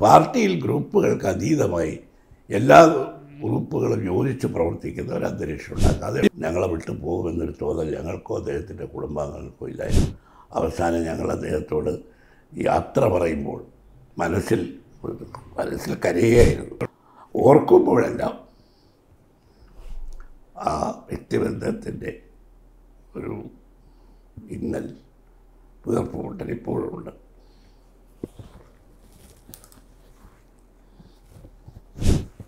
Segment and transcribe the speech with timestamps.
[0.00, 1.94] പാർട്ടിയിൽ ഗ്രൂപ്പുകൾക്ക് അതീതമായി
[2.50, 2.78] എല്ലാ
[3.40, 10.10] ഗ്രൂപ്പുകളും യോജിച്ച് പ്രവർത്തിക്കുന്ന ഒരു അന്തരീക്ഷം ഉണ്ടാക്കാതെ ഞങ്ങളെ വിട്ടു പോകുമെന്നൊരു തോന്നൽ ഞങ്ങൾക്കോ അദ്ദേഹത്തിന്റെ കുടുംബാംഗങ്ങൾക്കോ ഇല്ലായിരുന്നു.
[10.52, 11.90] അവസാനം ഞങ്ങൾ അദ്ദേഹത്തോട്
[12.52, 13.58] യാത്ര പറയുമ്പോൾ
[14.16, 14.60] മനസ്സിൽ
[15.58, 16.76] മനസ്സിൽ കരയുകയായിരുന്നു.
[17.34, 18.34] ഓർക്കുമ്പോഴെല്ലാം
[20.66, 20.72] ആ
[21.08, 22.12] വ്യക്തിബന്ധത്തിന്റെ
[23.16, 23.34] ഒരു
[24.56, 24.86] ഇന്നൽ
[25.84, 26.94] പുതർപ്പുമുട്ടൽ ഇപ്പോഴും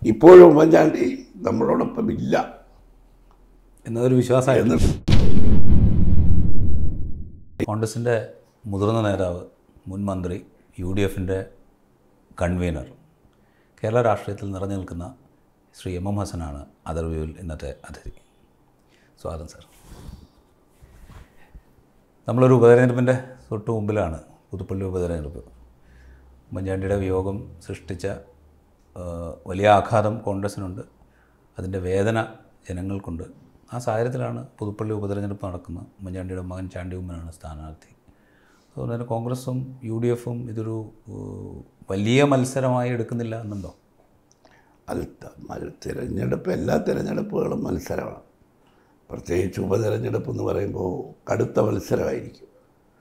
[0.05, 2.59] ഇപ്പോഴും ഉമ്മൻചാണ്ടി നമ്മളോടൊപ്പം ഇല്ല.
[3.87, 4.75] എന്നതൊരു വിശ്വാസമായിരുന്നു.
[7.63, 8.33] കോൺഗ്രസിന്റെ
[8.65, 9.41] മുതിർന്ന നേതാവ്
[9.87, 10.45] മുൻ മന്ത്രി
[10.79, 11.45] യു ഡി എഫിന്റെ
[12.41, 12.85] കൺവീനർ
[13.83, 15.15] കേരള രാഷ്ട്രീയത്തിൽ നിറഞ്ഞു നിൽക്കുന്ന
[15.81, 18.11] ശ്രീ എം എം ഹസനാണ് അതർവ്യൂവിൽ ഇന്നത്തെ അതിഥി.
[19.21, 19.65] സ്വാഗതം സാർ.
[22.27, 24.19] നമ്മളൊരു ഉപതെരഞ്ഞെടുപ്പിന്റെ തൊട്ട് മുമ്പിലാണ്
[24.51, 25.39] പുതുപ്പള്ളി ഉപതെരഞ്ഞെടുപ്പ്.
[25.39, 28.07] ഉമ്മൻചാണ്ടിയുടെ വിയോഗം സൃഷ്ടിച്ച
[29.47, 30.81] വലിയ ആഘാതം കോൺഗ്രസിനുണ്ട്.
[31.59, 32.27] അതിന്റെ വേദന
[32.69, 33.23] ജനങ്ങൾക്കുണ്ട്.
[33.73, 35.83] ആ സാഹചര്യത്തിലാണ് പുതുപ്പള്ളി ഉപതെരഞ്ഞെടുപ്പ് നടക്കുന്നത്.
[35.83, 37.95] ഉമ്മൻചാണ്ടിയുടെ മകൻ ചാണ്ടി ഉമ്മനാണ് സ്ഥാനാർത്ഥി.
[38.71, 40.89] അതുകൊണ്ട് തന്നെ കോൺഗ്രസും യു ഡി എഫും ഇതൊരു
[41.91, 43.75] വലിയ മത്സരമായി എടുക്കുന്നില്ല എന്നുണ്ടോ?
[44.89, 45.07] അത്
[45.85, 48.21] തിരഞ്ഞെടുപ്പ് എല്ലാ തിരഞ്ഞെടുപ്പുകളും മത്സരമാണ്.
[49.09, 50.91] പ്രത്യേകിച്ച് ഉപതെരഞ്ഞെടുപ്പ് എന്ന് പറയുമ്പോൾ
[51.31, 52.47] കടുത്ത മത്സരമായിരിക്കും.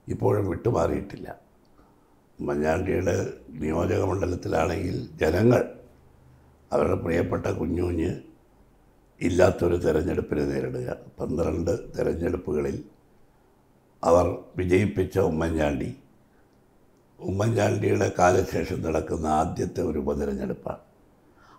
[0.08, 1.40] ഇപ്പോഴും വിട്ടുമാറിയിട്ടില്ല.
[2.40, 5.74] ഉമ്മൻചാണ്ടിയുടെ നിയോജക മണ്ഡലത്തിലാണെങ്കിൽ ജനങ്ങൾ
[6.72, 8.22] അവരുടെ പ്രിയപ്പെട്ട കുഞ്ഞു കുഞ്ഞ്
[9.22, 10.96] ഇല്ലാത്തൊരു തെരഞ്ഞെടുപ്പിനെ നേരിടുക.
[11.20, 12.84] പന്ത്രണ്ട് തെരഞ്ഞെടുപ്പുകളിൽ
[14.04, 15.96] അവർ വിജയിപ്പിച്ച ഉമ്മൻചാണ്ടി.
[17.20, 20.78] ഉമ്മൻചാണ്ടിയുടെ കാലശേഷം നടക്കുന്ന ആദ്യത്തെ ഒരു ഉപതെരഞ്ഞെടുപ്പാണ്.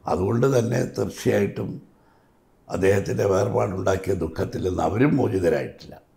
[0.06, 1.82] അതുകൊണ്ട് തന്നെ തീർച്ചയായിട്ടും
[2.70, 6.07] അദ്ദേഹത്തിന്റെ വേർപാടുണ്ടാക്കിയ ദുഃഖത്തിൽ നിന്ന് അവരും മോചിതരായിട്ടില്ല.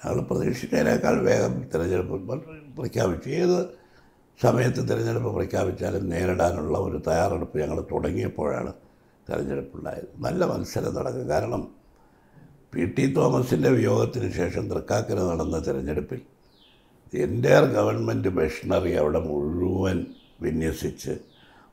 [0.00, 2.16] ഞങ്ങൾ പ്രതീക്ഷിച്ചതിനേക്കാൾ വേഗം തിരഞ്ഞെടുപ്പ്
[2.78, 3.28] പ്രഖ്യാപിച്ചു.
[3.42, 3.58] ഏത്
[4.40, 8.72] സമയത്ത് തിരഞ്ഞെടുപ്പ് പ്രഖ്യാപിച്ചാലും നേരിടാനുള്ള ഒരു തയ്യാറെടുപ്പ് ഞങ്ങൾ തുടങ്ങിയപ്പോഴാണ്
[9.28, 10.08] തിരഞ്ഞെടുപ്പുണ്ടായത്.
[10.26, 11.26] നല്ല മത്സരം നടക്കും.
[11.28, 11.62] കാരണം
[12.74, 16.20] പി ടി തോമസിന്റെ വിയോഗത്തിന് ശേഷം തൃക്കാക്കര നടന്ന തിരഞ്ഞെടുപ്പിൽ
[17.12, 19.98] എന്റെ ഗവൺമെന്റ് മെഷീനറി അവിടെ മുഴുവൻ
[20.42, 21.14] വിന്യസിച്ച്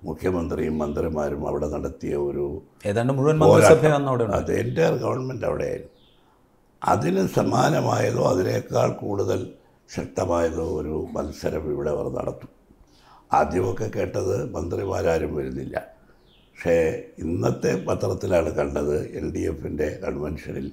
[0.03, 2.45] മുഖ്യമന്ത്രിയും മന്ത്രിമാരും അവിടെ നടത്തിയ ഒരു
[2.85, 3.38] ഏതാണ്ട് മുഴുവൻ
[4.39, 5.94] അത് എന്റെ ഗവൺമെന്റ് അവിടെയായിരുന്നു.
[6.81, 9.53] അതിന് സമാനമായതോ അതിനേക്കാൾ കൂടുതൽ
[9.95, 12.49] ശക്തമായതോ ഒരു മത്സരം ഇവിടെ അവർ നടത്തും.
[13.33, 15.97] ആദ്യമൊക്കെ കേട്ടത് മന്ത്രിമാരാരും വരുന്നില്ല.
[16.51, 20.71] പക്ഷേ ഇന്നത്തെ പത്രത്തിലാണ് കണ്ടത് എൽ ഡി എഫിന്റെ കൺവെൻഷനിൽ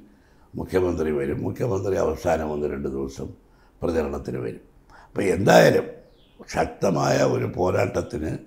[0.54, 1.42] മുഖ്യമന്ത്രി വരും.
[1.42, 3.28] മുഖ്യമന്ത്രി അവസാനം ഒന്ന് രണ്ട് ദിവസം
[3.82, 4.60] പ്രചരണത്തിന് വരും.
[5.06, 5.86] അപ്പോൾ എന്തായാലും
[6.52, 8.38] ശക്തമായ ഒരു പോരാട്ടത്തിന്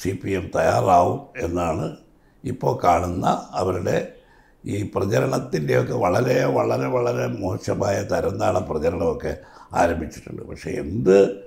[0.00, 1.96] സി പി എം തയ്യാറാവും എന്നാണ്
[2.44, 4.19] ഇപ്പോൾ കാണുന്ന അവരുടെ
[4.66, 9.36] ഈ പ്രചരണത്തിന്റെയൊക്കെ വളരെ വളരെ വളരെ മോശമായ തരംതാണ പ്രചരണമൊക്കെ
[9.72, 10.42] ആരംഭിച്ചിട്ടുണ്ട്.
[10.42, 11.46] പക്ഷേ എന്ത്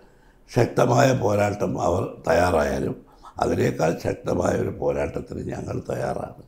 [0.56, 2.96] ശക്തമായ പോരാട്ടം അവർ തയ്യാറായാലും
[3.40, 6.44] അതിനേക്കാൾ ശക്തമായ ഒരു പോരാട്ടത്തിന് ഞങ്ങൾ തയ്യാറാണ്.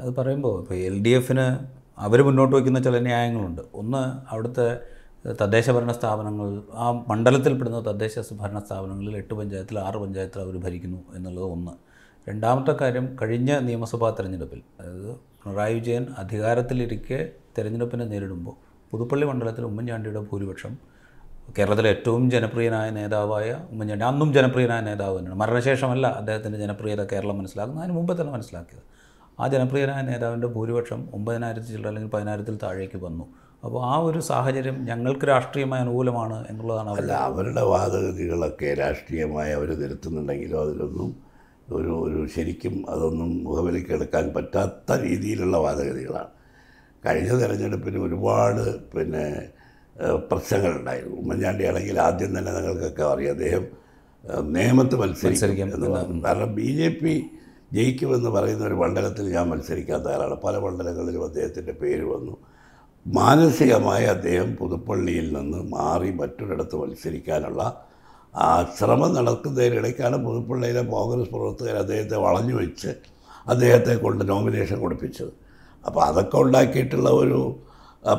[0.00, 1.58] അത് പറയുമ്പോൾ ഇപ്പോൾ എൽ ഡി എഫിന്
[1.98, 3.60] അവർ മുന്നോട്ട് വയ്ക്കുന്ന ചില ന്യായങ്ങളുണ്ട്.
[3.74, 4.80] ഒന്ന് അവിടുത്തെ
[5.32, 11.44] തദ്ദേശ ഭരണ സ്ഥാപനങ്ങൾ ആ മണ്ഡലത്തിൽപ്പെടുന്ന തദ്ദേശ ഭരണ സ്ഥാപനങ്ങളിൽ എട്ട് പഞ്ചായത്തിൽ ആറ് പഞ്ചായത്തിൽ അവർ ഭരിക്കുന്നു എന്നുള്ളത്
[11.44, 11.70] ഒന്ന്.
[12.28, 18.54] രണ്ടാമത്തെ കാര്യം കഴിഞ്ഞ നിയമസഭാ തെരഞ്ഞെടുപ്പിൽ അതായത് പിണറായി വിജയൻ അധികാരത്തിലിരിക്കെ തെരഞ്ഞെടുപ്പിനെ നേരിടുമ്പോൾ
[18.90, 20.72] പുതുപ്പള്ളി മണ്ഡലത്തിൽ ഉമ്മൻചാണ്ടിയുടെ ഭൂരിപക്ഷം
[21.58, 25.38] കേരളത്തിലെ ഏറ്റവും ജനപ്രിയനായ നേതാവായ ഉമ്മൻചാണ്ടി അന്നും ജനപ്രിയനായ നേതാവ് തന്നെയാണ്.
[25.40, 27.84] മരണശേഷമല്ല അദ്ദേഹത്തിന്റെ ജനപ്രിയത കേരളം മനസ്സിലാക്കുന്നത്.
[27.84, 28.84] അതിന് മുമ്പ് തന്നെ മനസ്സിലാക്കിയത്.
[29.40, 33.24] ആ ജനപ്രിയനായ നേതാവിന്റെ ഭൂരിപക്ഷം ഒമ്പതിനായിരത്തി ചില്ലറ അല്ലെങ്കിൽ പതിനായിരത്തിൽ താഴേക്ക് വന്നു.
[33.64, 41.10] അപ്പോൾ ആ ഒരു സാഹചര്യം ഞങ്ങൾക്ക് രാഷ്ട്രീയമായ അനുകൂലമാണ് എന്നുള്ളതാണ് അല്ല അവരുടെ വാദഗതികളൊക്കെ രാഷ്ട്രീയമായി അവർ തിരുത്തുന്നുണ്ടെങ്കിലും അതിലൊന്നും
[41.68, 46.32] ഒരു ഒരു ശരിക്കും അതൊന്നും മുഖവിലക്കെടുക്കാൻ പറ്റാത്ത രീതിയിലുള്ള വാദഗതികളാണ്
[47.04, 48.64] കഴിഞ്ഞ തെരഞ്ഞെടുപ്പിന് ഒരുപാട്
[48.94, 49.24] പിന്നെ
[50.30, 51.16] പ്രശ്നങ്ങളുണ്ടായിരുന്നു.
[51.22, 53.64] ഉമ്മൻചാണ്ടി ആണെങ്കിൽ ആദ്യം തന്നെ നിങ്ങൾക്കൊക്കെ അറിയാം അദ്ദേഹം
[54.56, 55.70] നിയമത്ത് മത്സരിക്കും
[56.26, 57.14] കാരണം ബി ജെ പി
[57.72, 62.34] ജയിക്കുമെന്ന് പറയുന്ന ഒരു മണ്ഡലത്തിൽ ഞാൻ മത്സരിക്കാൻ തയ്യാറാണ് പല മണ്ഡലങ്ങളിലും അദ്ദേഹത്തിന്റെ പേര് വന്നു.
[63.06, 67.62] മാനസികമായി അദ്ദേഹം പുതുപ്പള്ളിയിൽ നിന്ന് മാറി മറ്റൊരിടത്ത് മത്സരിക്കാനുള്ള
[68.34, 68.46] ആ
[68.76, 72.90] ശ്രമം നടക്കുന്നതിനിടയ്ക്കാണ് പുതുപ്പള്ളിയിലെ കോൺഗ്രസ് പ്രവർത്തകർ അദ്ദേഹത്തെ വളഞ്ഞു വെച്ച്
[73.46, 75.32] അദ്ദേഹത്തെ കൊണ്ട് നോമിനേഷൻ കൊടുപ്പിച്ചത്.
[75.84, 77.40] അപ്പോൾ അതൊക്കെ ഉണ്ടാക്കിയിട്ടുള്ള ഒരു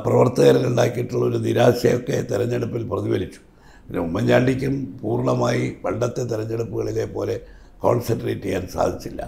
[0.06, 3.42] പ്രവർത്തകരുണ്ടാക്കിയിട്ടുള്ള ഒരു നിരാശയൊക്കെ തെരഞ്ഞെടുപ്പിൽ പ്രതിഫലിച്ചു.
[3.86, 7.36] പിന്നെ ഉമ്മൻചാണ്ടിക്കും പൂർണമായി പണ്ടത്തെ തെരഞ്ഞെടുപ്പുകളിലെ പോലെ
[7.84, 9.22] കോൺസെൻട്രേറ്റ് ചെയ്യാൻ സാധിച്ചില്ല.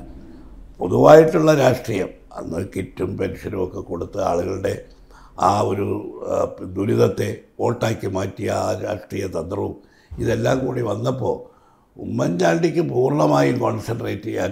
[0.79, 4.73] പൊതുവായിട്ടുള്ള രാഷ്ട്രീയം അന്ന് കിറ്റും പെൻഷനും ഒക്കെ കൊടുത്ത് ആളുകളുടെ
[5.49, 5.88] ആ ഒരു
[6.75, 7.29] ദുരിതത്തെ
[7.59, 9.75] വോട്ടാക്കി മാറ്റിയ ആ രാഷ്ട്രീയ തന്ത്രവും
[10.19, 11.35] ഇതെല്ലാം കൂടി വന്നപ്പോൾ
[11.97, 14.51] ഉമ്മൻചാണ്ടിക്ക് പൂർണമായും കോൺസെൻട്രേറ്റ് ചെയ്യാൻ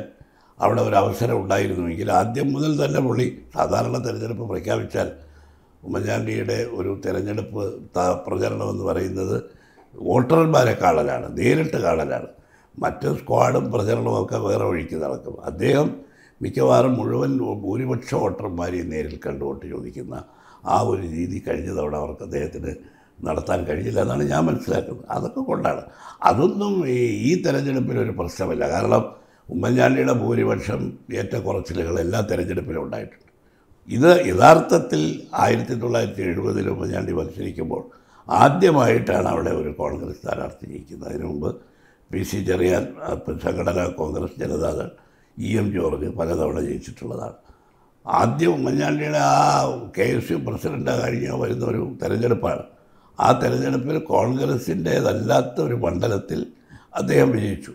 [0.59, 3.25] അവിടെ ഒരു അവസരം ഉണ്ടായിരുന്നുവെങ്കിൽ ആദ്യം മുതൽ തന്നെ പുള്ളി
[3.55, 5.09] സാധാരണ തിരഞ്ഞെടുപ്പ് പ്രഖ്യാപിച്ചാൽ
[5.83, 7.63] ഉമ്മൻചാണ്ടിയുടെ ഒരു തെരഞ്ഞെടുപ്പ്
[8.27, 9.35] പ്രചരണം എന്ന് പറയുന്നത്
[9.95, 12.27] വോട്ടർമാരെ കാണലാണ് നേരിട്ട് കാണലാണ്.
[12.79, 15.35] മറ്റ് സ്ക്വാഡും പ്രചരണവും ഒക്കെ വേറെ വഴിക്ക് നടക്കും.
[15.45, 15.89] അദ്ദേഹം
[16.41, 20.23] മിക്കവാറും മുഴുവൻ ഭൂരിപക്ഷ വോട്ടർമാരെയും നേരിൽ കണ്ട് വോട്ട് ചോദിക്കുന്ന
[20.65, 22.71] ആ ഒരു രീതി കഴിഞ്ഞ തവണ അവർക്ക് അദ്ദേഹത്തിന്
[23.23, 25.05] നടത്താൻ കഴിയില്ല എന്നാണ് ഞാൻ മനസ്സിലാക്കുന്നത്.
[25.09, 25.83] അതൊക്കെ കൊണ്ടാണ്.
[26.23, 26.99] അതൊന്നും ഈ
[27.29, 28.63] ഈ തെരഞ്ഞെടുപ്പിനൊരു പ്രശ്നമില്ല.
[28.69, 29.03] കാരണം
[29.49, 30.81] ഉമ്മൻചാണ്ടിയുടെ ഭൂരിപക്ഷം
[31.13, 33.29] ഏറ്റക്കുറച്ചിലുകൾ എല്ലാ തെരഞ്ഞെടുപ്പിലും ഉണ്ടായിട്ടുണ്ട്
[33.89, 35.01] ഇത് യഥാർത്ഥത്തിൽ
[35.33, 37.83] ആയിരത്തി തൊള്ളായിരത്തി എഴുപതിൽ ഉമ്മൻചാണ്ടി മത്സരിക്കുമ്പോൾ
[38.29, 41.49] ആദ്യമായിട്ടാണ് അവിടെ ഒരു കോൺഗ്രസ് സ്ഥാനാർത്ഥി ജയിക്കുന്നത് അതിനു മുമ്പ്
[42.11, 42.83] P C Cherian
[43.43, 44.89] Sanghatana Congress Janata Dal
[45.37, 47.37] E M George പലതവണ ജയിച്ചിട്ടുള്ളതാണ്.
[48.07, 49.35] ആദ്യം ഉമ്മൻചാണ്ടിയുടെ ആ
[49.97, 52.63] കെ എസ് യു പ്രസിഡന്റ് കഴിഞ്ഞ് വരുന്ന ഒരു തെരഞ്ഞെടുപ്പാണ്.
[53.19, 56.47] ആ തെരഞ്ഞെടുപ്പിൽ കോൺഗ്രസിന്റേതല്ലാത്ത ഒരു മണ്ഡലത്തിൽ
[56.95, 57.71] അദ്ദേഹം വിജയിച്ചു.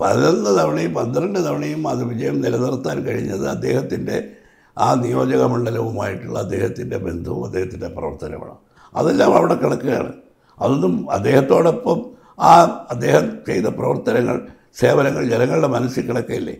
[0.00, 4.30] പതിനൊന്ന് തവണയും പന്ത്രണ്ട് തവണയും അത് വിജയം നിലനിർത്താൻ കഴിഞ്ഞത് അദ്ദേഹത്തിന്റെ
[4.78, 8.56] ആ നിയോജക മണ്ഡലവുമായിട്ടുള്ള അദ്ദേഹത്തിന്റെ ബന്ധവും അദ്ദേഹത്തിന്റെ പ്രവർത്തനമാണ്.
[8.94, 10.12] അതെല്ലാം അവിടെ കിടക്കുകയാണ്.
[10.60, 12.06] അതൊന്നും അദ്ദേഹത്തോടൊപ്പം
[12.38, 14.46] ആ അദ്ദേഹം ചെയ്ത പ്രവർത്തനങ്ങൾ
[14.80, 16.56] സേവനങ്ങൾ ജനങ്ങളുടെ മനസ്സിൽ കിടക്കയില്ലേ?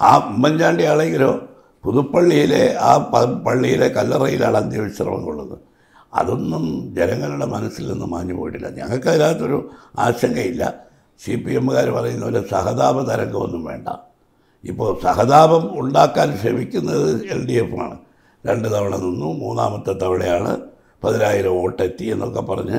[0.00, 1.40] ആ ഉമ്മൻചാണ്ടി ആണെങ്കിലോ
[1.84, 2.96] പുതുപ്പള്ളിയിലെ ആ
[3.46, 5.67] പള്ളിയിലെ കല്ലറയിലാണ് അന്ത്യവിശ്രമം കൊള്ളുന്നത്.
[6.12, 8.68] അതൊന്നും ജനങ്ങളുടെ മനസ്സിൽ നിന്ന് മാഞ്ഞു പോയിട്ടില്ല.
[8.70, 10.74] ഞങ്ങൾക്ക് അതിനകത്തൊരു ആശങ്കയില്ല.
[11.18, 13.88] സി പി എമ്മുകാർ പറയുന്ന പോലെ സഹതാപ തരംഗമൊന്നും വേണ്ട.
[14.64, 17.98] ഇപ്പോൾ സഹതാപം ഉണ്ടാക്കാൻ ശ്രമിക്കുന്നത് എൽ ഡി എഫ് ആണ്
[18.46, 20.52] രണ്ട് തവണ നിന്നു മൂന്നാമത്തെ തവണയാണ്
[21.04, 22.78] പതിനായിരം വോട്ടെത്തി എന്നൊക്കെ പറഞ്ഞ്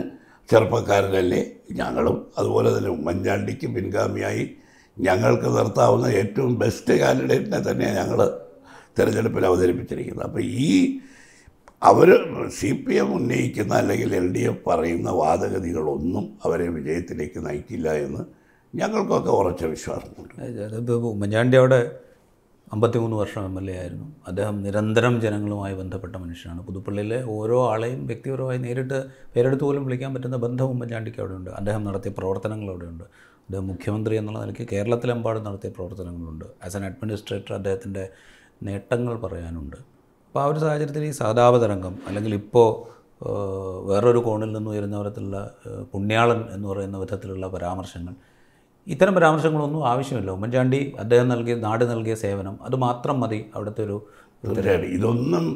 [0.52, 2.28] ചെറുപ്പക്കാരനല്ലേ ഞങ്ങളും.
[2.38, 4.50] അതുപോലെ തന്നെ ഉമ്മൻചാണ്ടിക്ക് പിൻഗാമിയായി
[5.00, 8.20] ഞങ്ങൾക്ക് നിർത്താവുന്ന ഏറ്റവും ബെസ്റ്റ് കാൻഡിഡേറ്റിനെ തന്നെയാണ് ഞങ്ങൾ
[9.00, 10.26] തിരഞ്ഞെടുപ്പിൽ അവതരിപ്പിച്ചിരിക്കുന്നത്.
[10.26, 11.00] അപ്പോൾ ഈ
[11.82, 12.10] അവർ
[12.50, 18.20] സി പി എം ഉന്നയിക്കുന്ന അല്ലെങ്കിൽ എൽ ഡി എഫ് പറയുന്ന വാദഗതികളൊന്നും അവരെ വിജയത്തിലേക്ക് നയിക്കില്ല എന്ന്
[18.76, 20.34] ഞങ്ങൾക്കൊക്കെ ഉറച്ച വിശ്വാസമുണ്ട്.
[20.78, 22.00] ഇപ്പോൾ ഉമ്മൻചാണ്ടി അവിടെ
[22.74, 24.16] അമ്പത്തിമൂന്ന് വർഷം എം എൽ എ ആയിരുന്നു.
[24.28, 26.66] അദ്ദേഹം നിരന്തരം ജനങ്ങളുമായി ബന്ധപ്പെട്ട മനുഷ്യനാണ്.
[26.66, 29.04] പുതുപ്പള്ളിയിലെ ഓരോ ആളെയും വ്യക്തിപരമായി നേരിട്ട്
[29.36, 31.50] പേരെടുത്ത് പോലും വിളിക്കാൻ പറ്റുന്ന ബന്ധം ഉമ്മൻചാണ്ടിക്ക് അവിടെയുണ്ട്.
[31.50, 33.04] അദ്ദേഹം നടത്തിയ പ്രവർത്തനങ്ങൾ അവിടെയുണ്ട്.
[33.40, 36.46] അദ്ദേഹം മുഖ്യമന്ത്രി എന്നുള്ള നിലയ്ക്ക് കേരളത്തിലെമ്പാടും നടത്തിയ പ്രവർത്തനങ്ങളുണ്ട്.
[36.66, 38.10] ആസ് ആൻ അഡ്മിനിസ്ട്രേറ്റർ അദ്ദേഹത്തിന്റെ
[38.64, 39.99] നേട്ടങ്ങൾ പറയാനുണ്ട്.
[40.40, 42.68] അപ്പോൾ ആ ഒരു സാഹചര്യത്തിൽ ഈ സഹതാപ തരംഗം അല്ലെങ്കിൽ ഇപ്പോൾ
[43.88, 45.38] വേറൊരു കോണിൽ നിന്ന് ഉയരുന്ന തരത്തിലുള്ള
[45.94, 48.14] പുണ്യാളൻ എന്ന് പറയുന്ന വിധത്തിലുള്ള പരാമർശങ്ങൾ
[48.88, 50.32] ഇത്തരം പരാമർശങ്ങളൊന്നും ആവശ്യമില്ല.
[50.32, 53.98] ഉമ്മൻചാണ്ടി അദ്ദേഹം നൽകിയ നാട് നൽകിയ സേവനം അത് മാത്രം മതി അവിടുത്തെ ഒരു
[54.98, 55.48] ഇതൊന്നും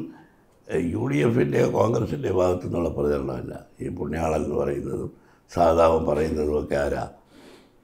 [0.94, 3.54] യു ഡി എഫിന്റെയോ കോൺഗ്രസിന്റെ ഭാഗത്തു നിന്നുള്ള പ്രചരണമല്ല.
[3.80, 5.10] ഈ പുണ്യാളൻ എന്ന് പറയുന്നതും
[5.54, 7.06] സാധാവം പറയുന്നതും ഒക്കെ ആരാ?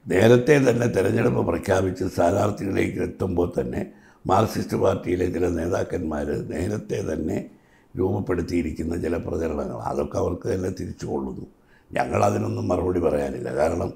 [0.05, 3.83] നേരത്തെ തന്നെ തെരഞ്ഞെടുപ്പ് പ്രഖ്യാപിച്ച് സ്ഥാനാർത്ഥികളിലേക്ക് എത്തുമ്പോൾ തന്നെ
[4.27, 7.49] മാർക്സിസ്റ്റ് പാർട്ടിയിലെ ചില നേതാക്കന്മാർ നേരത്തെ തന്നെ
[7.97, 11.47] രൂപപ്പെടുത്തിയിരിക്കുന്ന ചില പ്രചരണങ്ങൾ അതൊക്കെ അവർക്ക് തന്നെ തിരിച്ചു കൊള്ളുന്നു.
[11.93, 13.53] ഞങ്ങളതിനൊന്നും മറുപടി പറയാനില്ല.
[13.55, 13.93] കാരണം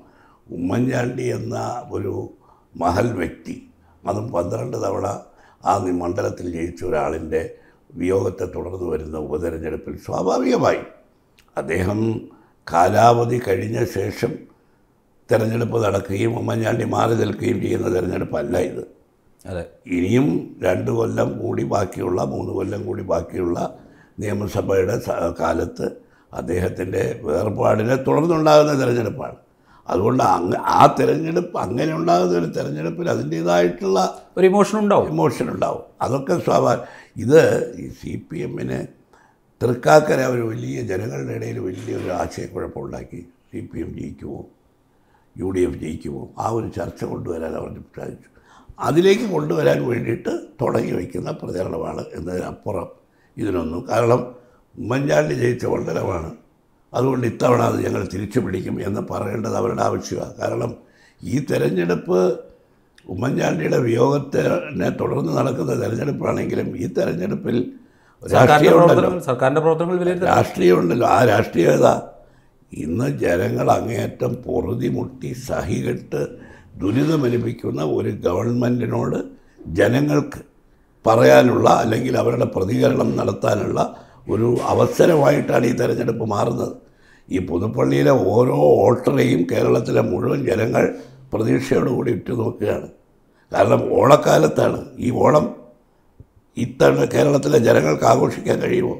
[0.51, 2.29] ഉമ്മൻചാണ്ടി എന്ന ഒരു
[2.77, 3.69] മഹൽ വ്യക്തി
[4.07, 5.21] അതും പന്ത്രണ്ട് തവണ
[5.65, 7.55] ആ മണ്ഡലത്തിൽ ജയിച്ച ഒരാളിന്റെ
[7.95, 10.77] വിയോഗത്തെ തുടർന്ന് വരുന്ന ഉപതെരഞ്ഞെടുപ്പിൽ സ്വാഭാവികമായി
[11.57, 12.21] അദ്ദേഹം
[12.73, 14.33] കാലാവധി കഴിഞ്ഞ ശേഷം
[15.31, 18.94] തിരഞ്ഞെടുപ്പ് നടക്കുകയും ഉമ്മൻചാണ്ടി മാറി നിൽക്കുകയും ചെയ്യുന്ന തെരഞ്ഞെടുപ്പല്ല ഇത്.
[19.45, 19.65] അതെ.
[19.87, 23.77] ഇനിയും രണ്ട് കൊല്ലം കൂടി ബാക്കിയുള്ള മൂന്ന് കൊല്ലം കൂടി ബാക്കിയുള്ള
[24.19, 25.01] നിയമസഭയുടെ
[25.39, 25.91] കാലത്ത്
[26.33, 29.35] അദ്ദേഹത്തിന്റെ വേർപാടിനെ തുടർന്നുണ്ടാകുന്ന തിരഞ്ഞെടുപ്പാണ്.
[29.87, 35.07] അതുകൊണ്ട് അങ്ങ് ആ തിരഞ്ഞെടുപ്പ് അങ്ങനെ ഉണ്ടാകുന്ന ഒരു തിരഞ്ഞെടുപ്പിൽ അതിന്റേതായിട്ടുള്ള ഒരു ഇമോഷൻ ഉണ്ടാവും.
[35.07, 35.83] ഇമോഷൻ ഉണ്ടാവും.
[36.01, 36.83] അതൊക്കെ സ്വാഭാവിക
[37.17, 38.87] ഇത് ഈ സി പി എമ്മിന്
[39.61, 44.45] തൃക്കാക്കര ഒരു വലിയ ജനങ്ങളുടെ ഇടയിൽ വലിയൊരു ആശയക്കുഴപ്പമുണ്ടാക്കി സി പി എം ജയിക്കുമോ?
[45.37, 46.29] യു ഡി എഫ് ജയിക്കുമോ?
[46.39, 48.34] ആ ഒരു ചർച്ച കൊണ്ടുവരാൻ അവർ സാധിച്ചു.
[48.79, 52.87] അതിലേക്ക് കൊണ്ടുവരാൻ വേണ്ടിയിട്ട് തുടങ്ങി വയ്ക്കുന്ന പ്രചരണമാണ് എന്നതിനപ്പുറം
[53.37, 54.21] ഇതിനൊന്നും കാരണം
[54.77, 56.31] ഉമ്മൻചാണ്ടി ജയിച്ച മണ്ഡലമാണ്.
[56.93, 60.33] അതുകൊണ്ട് ഇത്തവണ അത് ഞങ്ങൾ തിരിച്ചു പിടിക്കും എന്ന് പറയേണ്ടത് അവരുടെ ആവശ്യമാണ്.
[60.41, 60.75] കാരണം
[61.23, 62.19] ഈ തെരഞ്ഞെടുപ്പ്
[63.07, 67.57] ഉമ്മൻചാണ്ടിയുടെ വിയോഗത്തിനെ തുടർന്ന് നടക്കുന്ന തെരഞ്ഞെടുപ്പാണെങ്കിലും ഈ തെരഞ്ഞെടുപ്പിൽ
[68.21, 68.95] സർക്കാരിന്റെ രാഷ്ട്രീയമുണ്ടല്ലോ.
[68.95, 71.07] പ്രവർത്തനങ്ങൾ സർക്കാരിന്റെ പ്രവർത്തനങ്ങൾ രാഷ്ട്രീയമുണ്ടല്ലോ.
[71.07, 71.87] ആ രാഷ്ട്രീയത
[72.71, 76.21] ഇന്ന് ജനങ്ങൾ അങ്ങേയറ്റം പൊറുതി മുട്ടി സഹികെട്ട്
[76.77, 79.23] ദുരിതമനുഭവിക്കുന്ന ഒരു ഗവൺമെന്റിനോട്
[79.67, 80.39] ജനങ്ങൾക്ക്
[81.05, 83.95] പറയാനുള്ള അല്ലെങ്കിൽ അവരുടെ പ്രതികരണം നടത്താനുള്ള
[84.29, 86.73] ഒരു അവസരമായിട്ടാണ് ഈ തെരഞ്ഞെടുപ്പ് മാറുന്നത്.
[87.29, 90.95] ഈ പുതുപ്പള്ളിയിലെ ഓരോ വോട്ടറെയും കേരളത്തിലെ മുഴുവൻ ജനങ്ങൾ
[91.33, 92.87] പ്രതീക്ഷയോടുകൂടി ഉറ്റുനോക്കുകയാണ്
[93.53, 94.85] കാരണം ഓണക്കാലത്താണ്.
[94.99, 95.55] ഈ ഓണം
[96.57, 98.97] ഇത്തവണ കേരളത്തിലെ ജനങ്ങൾക്ക് ആഘോഷിക്കാൻ കഴിയുമോ?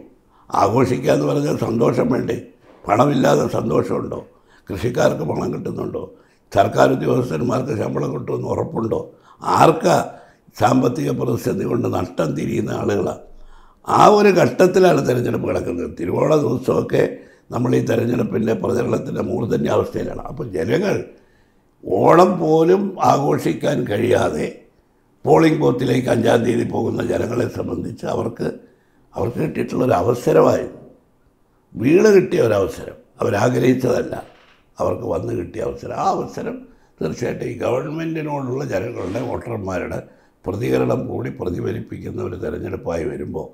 [0.54, 2.42] ആഘോഷിക്കുക എന്ന് പറഞ്ഞാൽ സന്തോഷം വേണ്ടേ?
[2.88, 4.26] പണമില്ലാതെ സന്തോഷമുണ്ടോ?
[4.72, 6.14] കൃഷിക്കാർക്ക് പണം കിട്ടുന്നുണ്ടോ?
[6.54, 9.14] സർക്കാർ ഉദ്യോഗസ്ഥന്മാർക്ക് ശമ്പളം കിട്ടുമെന്ന് ഉറപ്പുണ്ടോ?
[9.42, 10.12] ആർക്കാ
[10.60, 13.24] സാമ്പത്തിക പ്രതിസന്ധി കൊണ്ട് നഷ്ടം തിരിയുന്ന ആളുകളാണ്
[13.88, 15.98] ആ ഒരു ഘട്ടത്തിലാണ് തിരഞ്ഞെടുപ്പ് കിടക്കുന്നത്.
[16.00, 17.18] തിരുവോണ ദിവസമൊക്കെ
[17.52, 21.04] നമ്മൾ ഈ തെരഞ്ഞെടുപ്പിന്റെ പ്രചരണത്തിന്റെ മൂർധന്യ അവസ്ഥയിലാണ് അപ്പോൾ ജനങ്ങൾ
[21.88, 24.62] ഓണം പോലും ആഘോഷിക്കാൻ കഴിയാതെ
[25.26, 28.48] പോളിംഗ് ബൂത്തിലേക്ക് അഞ്ചാം തീയതി പോകുന്ന ജനങ്ങളെ സംബന്ധിച്ച് അവർക്ക്
[29.16, 30.66] അവർക്ക് കിട്ടിയിട്ടുള്ളൊരു അവസരമായി
[31.76, 32.98] വീട് കിട്ടിയ ഒരവസരം.
[33.22, 34.35] അവരാഗ്രഹിച്ചതല്ല.
[34.80, 35.96] അവർക്ക് വന്നു കിട്ടിയ അവസരം.
[35.96, 36.56] ആ അവസരം
[37.02, 40.00] തീർച്ചയായിട്ടും ഈ ഗവൺമെന്റിനോടുള്ള ജനങ്ങളുടെ വോട്ടർമാരുടെ
[40.46, 43.48] പ്രതികരണം കൂടി പ്രതിഫലിപ്പിക്കുന്ന ഒരു തെരഞ്ഞെടുപ്പായി വരുമ്പോൾ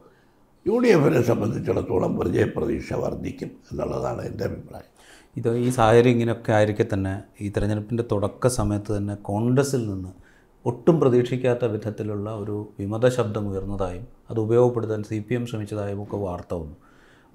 [0.68, 4.90] യു ഡി എഫിനെ സംബന്ധിച്ചിടത്തോളം വിജയപ്രതീക്ഷ വർദ്ധിക്കും എന്നുള്ളതാണ് എന്റെ അഭിപ്രായം.
[5.36, 10.12] ഇത് ഈ സാഹചര്യം ഇങ്ങനെയൊക്കെ ആയിരിക്കെ തന്നെ ഈ തെരഞ്ഞെടുപ്പിന്റെ തുടക്ക സമയത്ത് തന്നെ കോൺഗ്രസിൽ നിന്ന്
[10.66, 16.54] ഒട്ടും പ്രതീക്ഷിക്കാത്ത വിധത്തിലുള്ള ഒരു വിമത ശബ്ദം ഉയർന്നതായും അത് ഉപയോഗപ്പെടുത്താൻ സി പി എം ശ്രമിച്ചതായും ഒക്കെ വാർത്ത
[16.54, 16.76] വന്നു.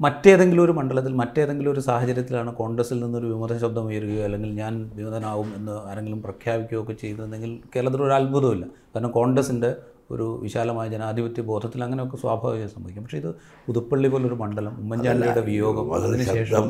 [0.00, 5.74] മറ്റേതെങ്കിലും ഒരു മണ്ഡലത്തിൽ മറ്റേതെങ്കിലും ഒരു സാഹചര്യത്തിലാണ് കോൺഗ്രസിൽ നിന്നൊരു വിമത ശബ്ദം ഉയരുകയോ അല്ലെങ്കിൽ ഞാൻ വിമതനാവും എന്ന്
[5.90, 9.70] ആരെങ്കിലും പ്രഖ്യാപിക്കുകയോ ഒക്കെ ചെയ്തിരുന്നെങ്കിൽ കേരളത്തിൽ ഒരു അത്ഭുതമില്ല കാരണം കോൺഗ്രസിന്റെ
[10.10, 13.04] ഒരു വിശാലമായ ജനാധിപത്യ ബോധത്തിൽ അങ്ങനെയൊക്കെ സ്വാഭാവികമായി സംഭവിക്കും.
[13.04, 13.30] പക്ഷേ ഇത്
[13.66, 16.68] പുതുപ്പള്ളി പോലൊരു മണ്ഡലം ഉമ്മൻചാണ്ടിയുടെ വിയോഗം അതിന് ശബ്ദം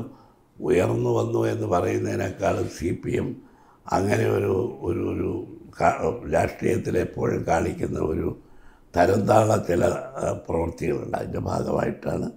[0.59, 3.29] ഉയർന്നു വന്നു എന്ന് പറയുന്നതിനേക്കാളും സി പി എം
[3.87, 4.55] അങ്ങനെ ഒരു
[4.89, 5.31] ഒരു ഒരു
[6.33, 8.29] രാഷ്ട്രീയത്തിൽ എപ്പോഴും കാണിക്കുന്ന ഒരു
[8.97, 9.83] തരംതാണ ചില
[10.47, 11.17] പ്രവൃത്തികളുണ്ട്.
[11.19, 12.29] അതിന്റെ ഭാഗമായിട്ടാണ്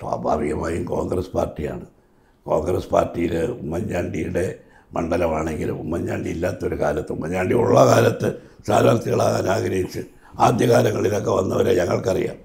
[0.00, 1.86] സ്വാഭാവികമായും കോൺഗ്രസ് പാർട്ടിയാണ്.
[2.46, 4.54] കോൺഗ്രസ് പാർട്ടിയിൽ ഉമ്മൻചാണ്ടിയുടെ
[4.92, 8.32] മണ്ഡലമാണെങ്കിലും ഉമ്മൻചാണ്ടി ഇല്ലാത്തൊരു കാലത്ത് ഉമ്മൻചാണ്ടി ഉള്ള കാലത്ത്
[8.66, 10.00] സ്ഥാനാർത്ഥികളാകാൻ ആഗ്രഹിച്ച്
[10.38, 12.36] ആദ്യകാലങ്ങളിലൊക്കെ വന്നവരെ ഞങ്ങൾക്കറിയാം.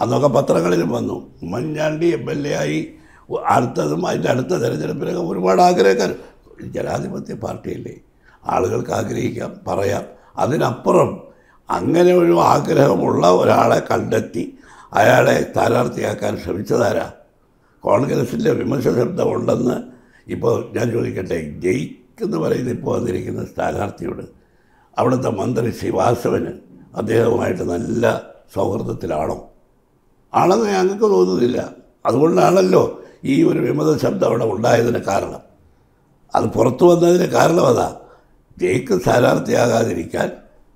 [0.00, 1.30] അന്നൊക്കെ പത്രങ്ങളിലും വന്നു.
[1.42, 2.94] ഉമ്മൻചാണ്ടി എം എൽ എ ആയി
[3.46, 6.14] അടുത്തതും അതിന്റെ അടുത്ത തെരഞ്ഞെടുപ്പിലൊക്കെ ഒരുപാട് ആഗ്രഹക്കാർ
[6.62, 7.94] ജനാധിപത്യ പാർട്ടിയല്ലേ.
[8.46, 10.04] ആളുകൾക്ക് ആഗ്രഹിക്കാം പറയാം.
[10.36, 11.22] അതിനപ്പുറം
[11.70, 14.58] അങ്ങനെ ഒരു ആഗ്രഹമുള്ള ഒരാളെ കണ്ടെത്തി
[14.92, 17.12] അയാളെ സ്ഥാനാർത്ഥിയാക്കാൻ ശ്രമിച്ചതാരാ?
[17.80, 19.76] കോൺഗ്രസിന്റെ വിമർശ ശബ്ദമുണ്ടെന്ന്
[20.30, 24.22] ഇപ്പോൾ ഞാൻ ചോദിക്കട്ടെ ജയിക്കെന്ന് പറയുന്ന ഇപ്പോൾ വന്നിരിക്കുന്ന സ്ഥാനാർത്ഥിയോട്
[24.98, 26.52] അവിടുത്തെ മന്ത്രി ശ്രീ വാസവന്
[26.96, 28.22] അദ്ദേഹവുമായിട്ട് നല്ല
[28.54, 29.50] സൗഹൃദത്തിലാണോ?
[30.34, 31.74] ആണെന്ന് ഞങ്ങൾക്ക് തോന്നുന്നില്ല.
[32.06, 35.40] അതുകൊണ്ടാണല്ലോ ഈ ഒരു വിമത ശബ്ദം അവിടെ ഉണ്ടായതിന് കാരണം.
[36.34, 38.00] അത് പുറത്തു വന്നതിന് കാരണം അതാ
[38.58, 40.30] ജയിക്ക് സ്ഥാനാർത്ഥിയാകാതിരിക്കാൻ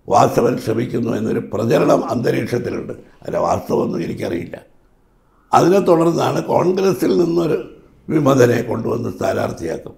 [0.08, 2.92] വാസ്തവൻ ശ്രമിക്കുന്നു എന്നൊരു പ്രചരണം അന്തരീക്ഷത്തിലുണ്ട്.
[2.92, 4.60] അതിന്റെ വാസ്തവമൊന്നും എനിക്കറിയില്ല.
[5.54, 7.74] അതിനെ തുടർന്നാണ് കോൺഗ്രസിൽ നിന്നൊരു
[8.08, 9.94] വിമതനെ കൊണ്ടുവന്ന് സ്ഥാനാർത്ഥിയാക്കും.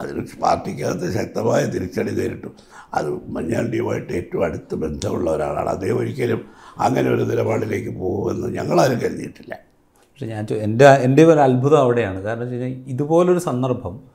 [0.00, 2.46] അതിന് പാർട്ടിക്കകത്ത് ശക്തമായ തിരിച്ചടി നേരിട്ടു.
[2.94, 6.44] അത് ഉമ്മൻചാണ്ടിയുമായിട്ട് ഏറ്റവും അടുത്ത് ബന്ധമുള്ള ഒരാളാണ് അദ്ദേഹം ഒരിക്കലും
[6.78, 9.54] അങ്ങനെ ഒരു നിലപാടിലേക്ക് പോകുമെന്ന് ഞങ്ങളാരും കരുതിയിട്ടില്ല.
[9.84, 12.20] പക്ഷേ ഞാൻ എന്റെ എന്റെ ഒരു അത്ഭുതം അവിടെയാണ്.
[12.20, 14.13] കാരണം വെച്ച് കഴിഞ്ഞാൽ ഇതുപോലൊരു സന്ദർഭം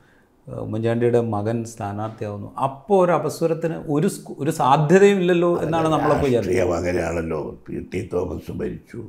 [0.58, 2.54] ഉമ്മൻചാണ്ടിയുടെ മകൻ സ്ഥാനാർത്ഥിയാവുന്നു.
[2.56, 6.54] അപ്പോൾ ഒരു അപസ്വരത്തിന് ഒരു ഒരു സാധ്യതയും ഇല്ലല്ലോ എന്നാണ് നമ്മളൊക്കെ വിചാരിച്ചത്.
[6.54, 7.86] മകനാണല്ലോ അങ്ങനെയാണല്ലോ പി.
[7.94, 8.10] ടി.
[8.12, 9.04] തോമസ് മരിച്ചു.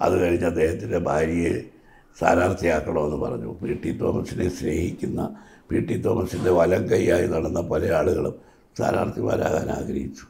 [0.00, 1.60] അത് കഴിഞ്ഞ് അദ്ദേഹത്തിന്റെ ഭാര്യയെ
[2.18, 3.56] സ്ഥാനാർത്ഥിയാക്കണമെന്ന് പറഞ്ഞു.
[3.62, 3.80] പി.
[3.84, 3.90] ടി.
[3.90, 5.28] തോമസിനെ സ്നേഹിക്കുന്ന
[5.70, 5.80] പി.
[5.80, 5.96] ടി.
[5.96, 8.34] തോമസിന്റെ വലം കൈയായി നടന്ന പല ആളുകളും
[8.76, 10.24] സ്ഥാനാർത്ഥിമാരാകാൻ ആഗ്രഹിച്ചു.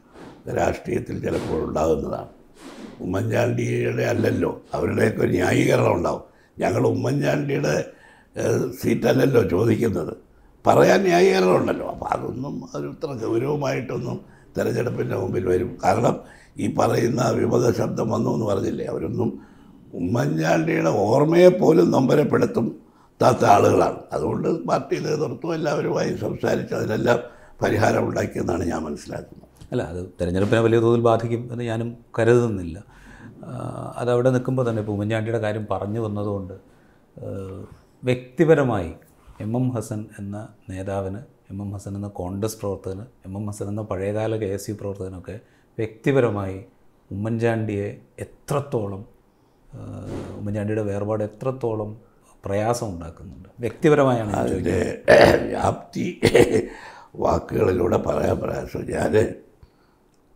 [0.51, 2.29] രാഷ്ട്രീയത്തിൽ ചിലപ്പോൾ ഉണ്ടാകുന്നതാണ്.
[3.01, 6.23] ഉമ്മൻചാണ്ടിയുടെ അല്ലല്ലോ അവരുടെയൊക്കെ ന്യായീകരണം ഉണ്ടാവും.
[6.59, 7.85] ഞങ്ങൾ ഉമ്മൻചാണ്ടിയുടെ
[8.83, 10.30] സീറ്റല്ലല്ലോ ചോദിക്കുന്നത്.
[10.67, 14.19] പറയാൻ ന്യായീകരണം ഉണ്ടല്ലോ അപ്പോൾ അതൊന്നും ഒരു ഇത്ര ഗൗരവമായിട്ടൊന്നും
[14.57, 15.71] തെരഞ്ഞെടുപ്പിന്റെ മുമ്പിൽ വരും.
[15.85, 16.15] കാരണം
[16.59, 19.31] ഈ പറയുന്ന വിമത ശബ്ദം വന്നു എന്ന് പറഞ്ഞില്ലേ അവരൊന്നും
[20.01, 22.67] ഉമ്മൻചാണ്ടിയുടെ ഓർമ്മയെപ്പോലും നൊമ്പരപ്പെടുത്തും
[23.23, 23.99] താത്ത ആളുകളാണ്.
[24.13, 27.19] അതുകൊണ്ട് പാർട്ടി നേതൃത്വം എല്ലാവരുമായി സംസാരിച്ച് അതിനെല്ലാം
[27.63, 29.49] പരിഹാരം ഉണ്ടാക്കിയെന്നാണ് ഞാൻ മനസ്സിലാക്കുന്നത്.
[29.73, 31.89] അല്ല അത് തെരഞ്ഞെടുപ്പിനെ വലിയ തോതിൽ ബാധിക്കും എന്ന് ഞാനും
[32.19, 32.79] കരുതുന്നില്ല.
[33.97, 36.55] അതവിടെ നിൽക്കുമ്പോൾ തന്നെ ഇപ്പോൾ ഉമ്മൻചാണ്ടിയുടെ കാര്യം പറഞ്ഞു വന്നതുകൊണ്ട്
[38.09, 38.91] വ്യക്തിപരമായി
[39.41, 40.37] എം എം ഹസൻ എന്ന
[40.71, 41.21] നേതാവിന്
[41.51, 45.37] എം എം ഹസൻ എന്ന കോൺഗ്രസ് പ്രവർത്തകന് എം എം ഹസൻ എന്ന പഴയകാല കെ എസ് യു പ്രവർത്തകനൊക്കെ
[45.79, 46.59] വ്യക്തിപരമായി
[47.11, 49.03] ഉമ്മൻചാണ്ടിയെ എത്രത്തോളം
[50.39, 51.91] ഉമ്മൻചാണ്ടിയുടെ വേർപാട് എത്രത്തോളം
[52.45, 54.79] പ്രയാസം ഉണ്ടാക്കുന്നുണ്ട് വ്യക്തിപരമായാണ് അതിന്റെ
[55.49, 56.07] വ്യാപ്തി
[57.15, 58.83] വാക്കുകളിലൂടെ പറയാൻ പ്രയാസം.
[58.91, 59.15] ഞാൻ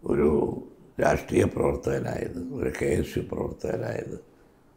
[0.02, 0.28] ഒരു
[1.00, 4.16] രാഷ്ട്രീയ പ്രവർത്തകനായത് ഒരു കെ എസ് യു പ്രവർത്തകനായത്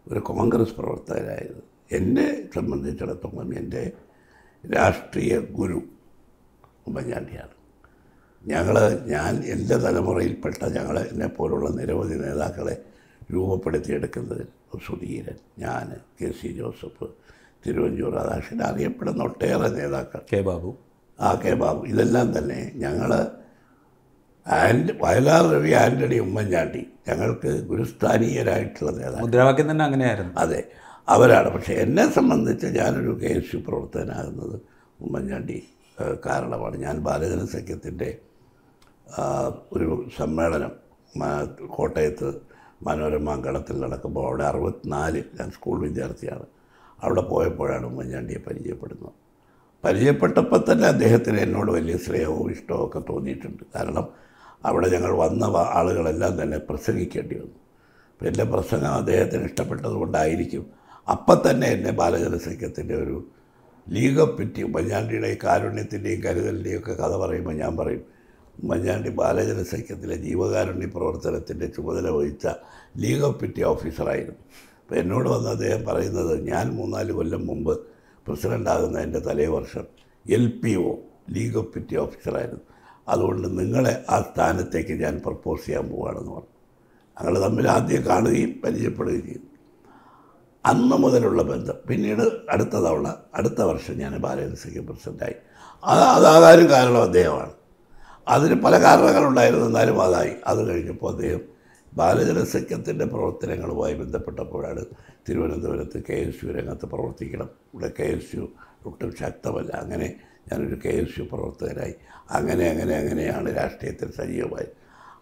[0.07, 1.59] ഒരു കോൺഗ്രസ് പ്രവർത്തകനായത്
[1.91, 3.81] എന്നെ സംബന്ധിച്ചിടത്തോളം എന്റെ
[4.65, 5.81] രാഷ്ട്രീയ ഗുരു
[6.87, 7.57] ഉമ്മൻചാണ്ടിയാണ്.
[8.45, 12.81] ഞങ്ങൾ ഞാൻ എന്റെ തലമുറയിൽപ്പെട്ട ഞങ്ങൾ എന്നെ പോലുള്ള നിരവധി നേതാക്കളെ
[13.33, 14.47] രൂപപ്പെടുത്തിയെടുക്കുന്നതിൽ
[14.87, 17.07] സുധീരൻ ഞാൻ കെ സി ജോസഫ്
[17.67, 20.21] തിരുവഞ്ചൂർ രാധാകൃഷ്ണൻ അറിയപ്പെടുന്ന ഒട്ടേറെ നേതാക്കൾ.
[20.33, 20.77] കെ ബാബു.
[21.19, 21.85] ആ കെ ബാബു.
[21.85, 23.27] ഇതെല്ലാം തന്നെ ഞങ്ങൾ
[24.47, 29.19] ആൻഡ് വയലാർ രവി ആന്റണി ഉമ്മൻചാണ്ടി ഞങ്ങൾക്ക് ഗുരുസ്ഥാനീയരായിട്ടുള്ള നേതാക്കൾ.
[29.19, 30.33] മുദ്രാവാക്യം തന്നെ അങ്ങനെയായിരുന്നു.
[30.37, 30.71] അതെ.
[31.09, 31.49] അവരാണ്.
[31.53, 34.61] പക്ഷേ എന്നെ സംബന്ധിച്ച് ഞാനൊരു കെ എസ് യു പ്രവർത്തകനാകുന്നത്
[35.01, 35.57] ഉമ്മൻചാണ്ടി
[36.25, 36.75] കാരണമാണ്.
[36.75, 38.17] ഞാൻ ബാലജന സഖ്യത്തിന്റെ
[39.73, 40.71] ഒരു സമ്മേളനം
[41.75, 42.41] കോട്ടയത്ത്
[42.83, 46.45] മനോരമ അങ്കണത്തിൽ നടക്കുമ്പോൾ അവിടെ അറുപത്തിനാല് ഞാൻ സ്കൂൾ വിദ്യാർത്ഥിയാണ്.
[47.03, 49.13] അവിടെ പോയപ്പോഴാണ് ഉമ്മൻചാണ്ടിയെ പരിചയപ്പെടുന്നത്.
[49.83, 53.63] പരിചയപ്പെട്ടപ്പോൾ തന്നെ അദ്ദേഹത്തിന് എന്നോട് വലിയ സ്നേഹവും ഇഷ്ടവും ഒക്കെ തോന്നിയിട്ടുണ്ട്.
[53.75, 54.07] കാരണം
[54.65, 55.43] അവിടെ ഞങ്ങൾ വന്ന
[55.79, 57.59] ആളുകളെല്ലാം തന്നെ പ്രസംഗിക്കേണ്ടി വന്നു.
[58.27, 60.76] എന്റെ പ്രസംഗം അദ്ദേഹത്തിന് ഇഷ്ടപ്പെട്ടത് കൊണ്ടായിരിക്കും
[61.07, 63.17] അപ്പം തന്നെ എന്നെ ബാലജനസഖ്യത്തിന്റെ ഒരു
[63.87, 68.03] ലീഗ് പറ്റി മഞ്ഞാണ്ടിയുടെ കാരുണ്യത്തിന്റെയും കരുതലിന്റെയും ഒക്കെ കഥ പറയുമ്പോൾ ഞാൻ പറയും
[68.69, 72.47] മഞ്ഞാണ്ടി ബാലജന സഖ്യത്തിലെ ജീവകാരുണ്യ പ്രവർത്തനത്തിന്റെ ചുമതല വഹിച്ച
[73.03, 74.41] ലീഗ് ഓഫ് പിറ്റി ഓഫീസറായിരുന്നു.
[74.81, 77.73] അപ്പോൾ എന്നോട് വന്ന അദ്ദേഹം പറയുന്നത് ഞാൻ മൂന്നാൽ കൊല്ലം മുമ്പ്
[78.27, 79.85] പ്രസിഡന്റാകുന്ന എന്റെ തലേ വർഷം
[80.25, 80.91] L P O
[81.35, 82.63] league of piety ഓഫീസറായിരുന്നു.
[83.07, 86.53] അതുകൊണ്ട് നിങ്ങളെ ആ സ്ഥാനത്തേക്ക് ഞാൻ പ്രപ്പോസ് ചെയ്യാൻ പോവുകയാണെന്ന് പറഞ്ഞു.
[87.17, 89.43] ഞങ്ങൾ തമ്മിൽ ആദ്യം കാണുകയും പരിചയപ്പെടുകയും
[90.67, 91.73] അന്ന് മുതലുള്ള ബന്ധം.
[91.89, 95.33] പിന്നീട് അടുത്ത തവണ അടുത്ത വർഷം ഞാൻ ബാലൻസിക്ക് പ്രസിഡന്റായി
[95.83, 97.51] അത് അതാകാനും കാരണം അദ്ദേഹമാണ്.
[98.27, 99.65] അതിന് പല കാരണങ്ങളുണ്ടായിരുന്നു.
[99.65, 100.31] എന്നാലും അതായി.
[100.47, 101.39] അത് കഴിഞ്ഞപ്പോൾ അദ്ദേഹം
[101.93, 104.85] ബാലജനസഖ്യത്തിന്റെ പ്രവർത്തനങ്ങളുമായി ബന്ധപ്പെട്ടപ്പോഴാണ്
[105.29, 107.49] തിരുവനന്തപുരത്ത് കെ എസ് യു രംഗത്ത് പ്രവർത്തിക്കണം.
[107.73, 108.49] ഇവിടെ കെ എസ് യു
[108.85, 109.75] ഒട്ടും ശക്തമല്ല.
[109.75, 110.15] അങ്ങനെ
[110.51, 111.93] ഞാനൊരു കെ എസ് യു പ്രവർത്തകനായി.
[112.31, 114.67] അങ്ങനെ അങ്ങനെ അങ്ങനെയാണ് രാഷ്ട്രീയത്തിൽ സജീവമായി.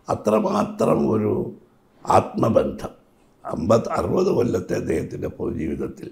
[0.09, 1.55] അത്രമാത്രം ഒരു
[2.05, 2.94] ആത്മബന്ധം.
[3.45, 6.11] അമ്പത് അറുപത് കൊല്ലത്തെ അദ്ദേഹത്തിന്റെ പൊതുജീവിതത്തിൽ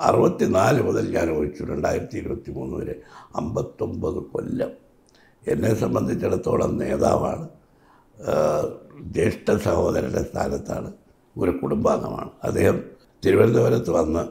[0.00, 3.00] അറുപത്തിനാല് മുതൽ ഞാൻ ഒഴിച്ചു രണ്ടായിരത്തി ഇരുപത്തി മൂന്ന് വരെ
[3.36, 4.70] അമ്പത്തൊമ്പത് കൊല്ലം.
[5.48, 7.48] എന്നെ സംബന്ധിച്ചിടത്തോളം നേതാവാണ്.
[9.02, 10.92] ജ്യേഷ്ഠ സഹോദരന്റെ സ്ഥാനത്താണ്.
[11.38, 12.30] ഒരു കുടുംബാംഗമാണ്.
[12.44, 12.80] അദ്ദേഹം
[13.26, 14.24] തിരുവനന്തപുരത്ത് വന്ന്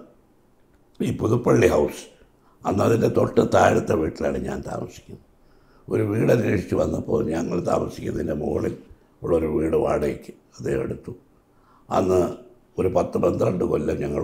[1.03, 2.19] ഈ പുതുപ്പള്ളി ഹൗസ്
[2.67, 5.25] അന്ന് അതിന്റെ തൊട്ട് താഴത്തെ വീട്ടിലാണ് ഞാൻ താമസിക്കുന്നത്.
[5.89, 8.77] ഒരു വീട് അന്വേഷിച്ച് വന്നപ്പോൾ ഞങ്ങൾ താമസിക്കുന്നതിന്റെ മുകളിൽ
[9.23, 11.11] ഉള്ളൊരു വീട് വാടകയ്ക്ക് അദ്ദേഹം എടുത്തു.
[11.97, 12.19] അന്ന്
[12.79, 14.23] ഒരു പത്ത് പന്ത്രണ്ട് കൊല്ലം ഞങ്ങൾ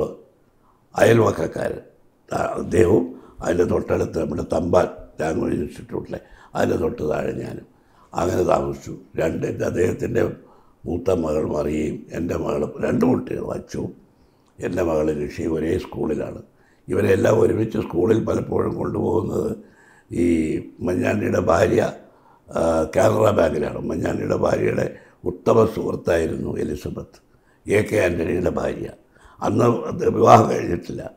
[0.95, 1.71] അയൽവക്കക്കാർ
[2.61, 3.05] അദ്ദേഹവും
[3.41, 4.87] അതിന്റെ തൊട്ടടുത്ത് നമ്മുടെ തമ്പാൻ
[5.21, 6.19] ലാംഗ്വേജ് ഇൻസ്റ്റിറ്റ്യൂട്ടിലെ
[6.55, 7.67] അതിന്റെ തൊട്ട് താഴെ ഞാനും
[8.13, 8.93] അങ്ങനെ താമസിച്ചു.
[9.19, 10.23] രണ്ട് അദ്ദേഹത്തിന്റെ
[10.85, 13.91] മൂത്ത മകൾ മറിയയും എന്റെ മകളും രണ്ട് കുട്ടികളും അച്ചുവും
[14.59, 16.41] എന്റെ മകൾ ഋഷി ഒരേ സ്കൂളിലാണ്.
[16.87, 19.51] ഇവരെല്ലാം ഒരുമിച്ച് സ്കൂളിൽ പലപ്പോഴും കൊണ്ടുപോകുന്നത്
[20.23, 20.25] ഈ
[20.79, 21.81] മഞ്ഞാണ്ടിയുടെ ഭാര്യ
[22.95, 23.79] കാനറ ബാങ്കിലാണ്.
[23.89, 24.85] മഞ്ഞാണ്ടിയുടെ ഭാര്യയുടെ
[25.29, 27.19] ഉത്തമ സുഹൃത്തായിരുന്നു എലിസബത്ത്.
[27.67, 28.89] എ കെ ആന്റണിയുടെ ഭാര്യ.
[29.41, 29.65] അന്ന്
[30.09, 31.11] വിവാഹം കഴിഞ്ഞിട്ടില്ല.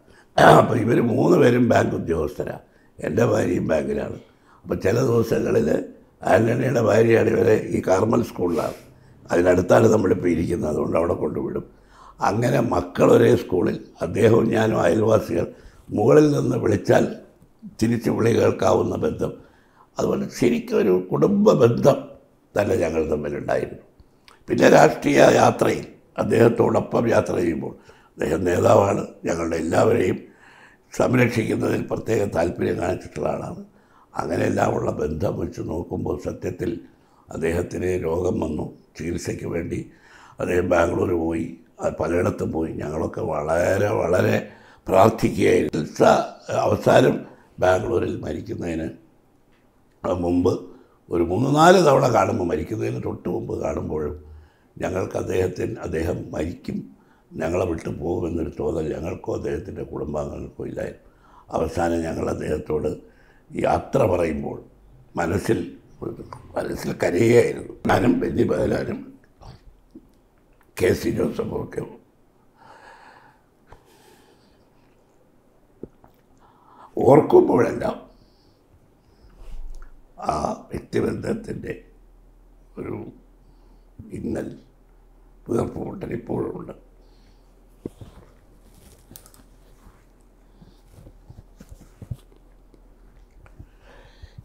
[0.58, 2.60] അപ്പോൾ ഇവർ മൂന്ന് പേരും ബാങ്ക് ഉദ്യോഗസ്ഥരാണ്
[3.04, 4.18] എന്റെ ഭാര്യയും ബാങ്കിലാണ്.
[4.62, 5.84] അപ്പോൾ ചില ദിവസങ്ങളിൽ
[6.22, 8.78] ആന്റണിയുടെ ഭാര്യയാണ് ഇവരെ ഈ കാർമൽ സ്കൂളിലാണ്.
[9.30, 10.70] അതിനടുത്താണ് നമ്മളിപ്പോൾ ഇരിക്കുന്നത്.
[10.70, 11.64] അതുകൊണ്ട് അവിടെ കൊണ്ടുവിടും.
[12.20, 15.46] അങ്ങനെ മക്കൾ ഒരേ സ്കൂളിൽ അദ്ദേഹവും ഞാനും അയൽവാസികൾ
[15.90, 17.16] മുകളിൽ നിന്ന് വിളിച്ചാൽ
[17.82, 19.32] തിരിച്ച് വിളി കേൾക്കാവുന്ന ബന്ധം.
[19.98, 22.08] അതുപോലെ ശരിക്കും ഒരു കുടുംബ ബന്ധം
[22.60, 23.82] തന്നെ ഞങ്ങൾ തമ്മിലുണ്ടായിരുന്നു.
[24.48, 25.86] പിന്നെ രാഷ്ട്രീയ യാത്രയിൽ
[26.18, 29.06] അദ്ദേഹത്തോടൊപ്പം യാത്ര ചെയ്യുമ്പോൾ അദ്ദേഹം നേതാവാണ്.
[29.24, 30.18] ഞങ്ങളുടെ എല്ലാവരെയും
[30.96, 33.64] സംരക്ഷിക്കുന്നതിൽ പ്രത്യേക താല്പര്യം കാണിച്ചിട്ടുള്ള ആളാണ്.
[34.14, 36.80] അങ്ങനെയെല്ലാമുള്ള ബന്ധം വെച്ച് നോക്കുമ്പോൾ സത്യത്തിൽ
[37.32, 38.72] അദ്ദേഹത്തിന് രോഗം വന്നു.
[38.98, 39.90] ചികിത്സയ്ക്ക് വേണ്ടി
[40.40, 41.56] അദ്ദേഹം ബാംഗ്ലൂർ പോയി.
[42.00, 42.72] പലയിടത്തും പോയി.
[42.72, 44.48] ഞങ്ങളൊക്കെ വളരെ വളരെ
[44.88, 45.84] പ്രാർത്ഥിക്കുകയായിരുന്നു.
[45.84, 46.02] ചികിത്സ
[46.50, 47.20] അവസാനം
[47.58, 48.88] ബാംഗ്ലൂരിൽ മരിക്കുന്നതിന്
[50.06, 50.60] മുമ്പ്
[51.10, 54.27] ഒരു മൂന്ന് നാല് തവണ കാണുമ്പോൾ മരിക്കുന്നതിന് തൊട്ട് മുമ്പ് കാണുമ്പോഴും
[54.78, 56.96] ഞങ്ങൾക്ക് അദ്ദേഹത്തിന് അദ്ദേഹം മരിക്കും.
[57.32, 61.08] ഞങ്ങളെ വിട്ടു പോകുമെന്നൊരു തോന്നൽ ഞങ്ങൾക്കോ അദ്ദേഹത്തിന്റെ കുടുംബാംഗങ്ങൾക്കോ ഇല്ലായിരുന്നു.
[61.50, 62.88] അവസാനം ഞങ്ങൾ അദ്ദേഹത്തോട്
[63.52, 64.64] യാത്ര പറയുമ്പോൾ
[65.16, 65.76] മനസ്സിൽ
[66.56, 67.72] മനസ്സിൽ കരയുകയായിരുന്നു.
[67.86, 69.18] ഞാനും ബെന്നി ബഹലാനും
[70.82, 71.82] കെ സി ജോസഫും ഒക്കെ.
[76.98, 78.08] ഓർക്കുമ്പോഴെല്ലാം
[80.20, 81.84] ആ വ്യക്തിബന്ധത്തിന്റെ
[82.78, 83.06] ഒരു
[84.12, 84.58] ഇന്നൽ
[85.50, 86.74] വീർപ്പുമുട്ടൽ ഇപ്പോഴുമുണ്ട്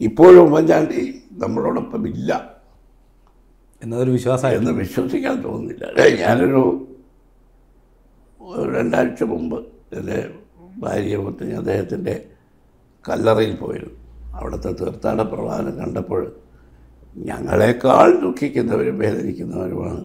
[0.07, 1.01] ഇപ്പോഴും ഉമ്മൻചാണ്ടി
[1.41, 2.31] നമ്മളോടൊപ്പം ഇല്ല
[3.81, 5.83] എന്നതൊരു വിശ്വാസമായിരുന്നു എന്ന് വിശ്വസിക്കാൻ തോന്നുന്നില്ല.
[5.91, 6.61] അല്ലേ ഞാനൊരു
[8.75, 9.57] രണ്ടാഴ്ച മുമ്പ്
[9.97, 10.17] എന്റെ
[10.83, 12.15] ഭാര്യ മുത്തിന് അദ്ദേഹത്തിന്റെ
[13.05, 13.97] കല്ലറയിൽ പോയിരുന്നു.
[14.37, 16.21] അവിടുത്തെ തീർത്ഥാടന പ്രവാഹനം കണ്ടപ്പോൾ
[17.15, 20.03] ഞങ്ങളെക്കാൾ ദുഃഖിക്കുന്നവരും വേദനിക്കുന്നവരുമാണ്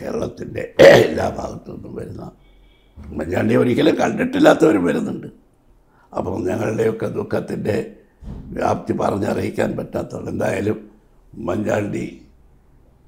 [0.00, 2.22] കേരളത്തിന്റെ എല്ലാ ഭാഗത്തു നിന്നും വരുന്ന
[2.98, 5.28] ഉമ്മൻചാണ്ടി ഒരിക്കലും കണ്ടിട്ടില്ലാത്തവരും വരുന്നുണ്ട്.
[6.12, 7.76] അപ്പോൾ ഞങ്ങളുടെയൊക്കെ ദുഃഖത്തിന്റെ
[8.56, 10.78] വ്യാപ്തി പറഞ്ഞറിയിക്കാൻ പറ്റാത്തവർ എന്തായാലും
[11.32, 12.04] ഉമ്മൻചാണ്ടി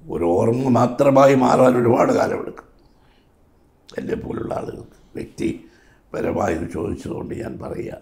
[0.02, 2.66] ഒരു ഓർമ്മ മാത്രമായി മാറാൻ ഒരുപാട് കാലമെടുക്കും.
[3.98, 7.98] എന്നെ പോലുള്ള ആളുകൾക്ക് വ്യക്തിപരമായി ചോദിച്ചതുകൊണ്ട് ഞാൻ പറയുക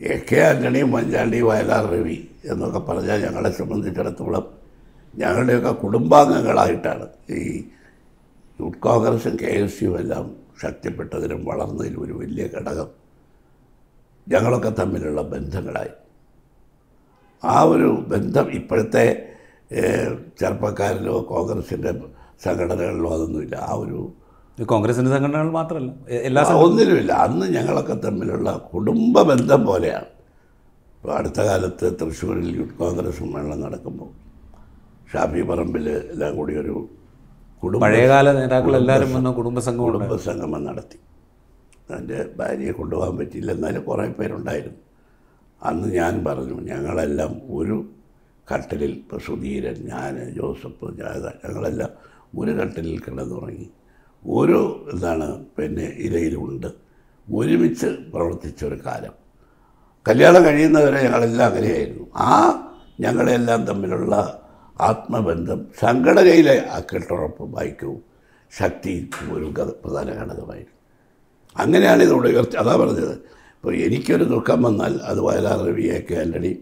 [0.00, 4.44] എ കെ ആന്റണി ഉമ്മൻചാണ്ടി വയലാർ രവി എന്നൊക്കെ പറഞ്ഞാൽ ഞങ്ങളെ സംബന്ധിച്ചിടത്തോളം
[5.14, 7.64] ഞങ്ങളുടെയൊക്കെ കുടുംബാംഗങ്ങളായിട്ടാണ് ഈ
[8.60, 12.88] യൂത്ത് കോൺഗ്രസും കെ എസ് യു എല്ലാം ശക്തിപ്പെട്ടതിനും വളർന്നതിനും ഒരു വലിയ ഘടകം.
[14.28, 15.92] ഞങ്ങളൊക്കെ തമ്മിലുള്ള ബന്ധങ്ങളായി.
[17.44, 19.04] ആ ഒരു ബന്ധം ഇപ്പോഴത്തെ
[20.40, 21.92] ചെറുപ്പക്കാരിലോ കോൺഗ്രസിന്റെ
[22.44, 23.56] സംഘടനകളിലോ അതൊന്നുമില്ല.
[23.56, 24.14] ആ ഒരു
[24.64, 27.12] കോൺഗ്രസിന്റെ സംഘടനകൾ മാത്രമല്ല എല്ലാ ഒന്നിലുമില്ല.
[27.12, 30.06] അന്ന് ഞങ്ങളൊക്കെ തമ്മിലുള്ള കുടുംബ ബന്ധം പോലെയാണ്.
[30.96, 34.27] ഇപ്പോൾ അടുത്ത കാലത്ത് തൃശ്ശൂരിൽ യൂത്ത് കോൺഗ്രസ് സമ്മേളനം നടക്കുമ്പോൾ
[35.12, 36.88] ഷാഫി പറമ്പിൽ എല്ലാം കൂടി ഒരു
[37.62, 40.98] കുടുംബ പഴയകാല നേതാക്കൾ എല്ലാവരും വന്ന കുടുംബസംഘം കുടുംബസംഗമം നടത്തി.
[41.96, 43.52] എന്റെ ഭാര്യയെ കൊണ്ടുപോകാൻ പറ്റിയില്ല.
[43.52, 44.78] എന്നാലും കുറേ പേരുണ്ടായിരുന്നു.
[45.62, 47.84] അന്ന് ഞാൻ പറഞ്ഞു ഞങ്ങളെല്ലാം ഒരു
[48.54, 51.90] കട്ടിലിൽ ഇപ്പോൾ സുധീരൻ ഞാൻ ജോസഫ് ജാഥ ഞങ്ങളെല്ലാം
[52.38, 53.70] ഒരു കട്ടിലിൽ കിടന്നുറങ്ങി.
[54.26, 56.66] ഒരു എന്താണ് പിന്നെ ഇലയിലുണ്ട്
[57.32, 59.14] ഒരുമിച്ച് പ്രവർത്തിച്ച ഒരു കാലം.
[60.08, 62.06] കല്യാണം കഴിയുന്നവരെ ഞങ്ങളെല്ലാം അങ്ങനെയായിരുന്നു.
[62.16, 62.34] ആ
[63.00, 64.42] ഞങ്ങളെല്ലാം തമ്മിലുള്ള
[64.80, 68.00] ആത്മബന്ധം സംഘടനയിലെ ആ കെട്ടുറപ്പും ഐക്യവും
[68.58, 69.46] ശക്തിയും ഒരു
[69.84, 70.76] പ്രധാന ഘടകമായിരുന്നു
[71.56, 73.14] അങ്ങനെയാണ് ഇതിവിടെ ഉയർച്ച അതാ പറഞ്ഞത്.
[73.56, 76.58] ഇപ്പോൾ എനിക്കൊരു ദുഃഖം വന്നാൽ അത് വയലാർ രവി എ കെ ആന്റണിയും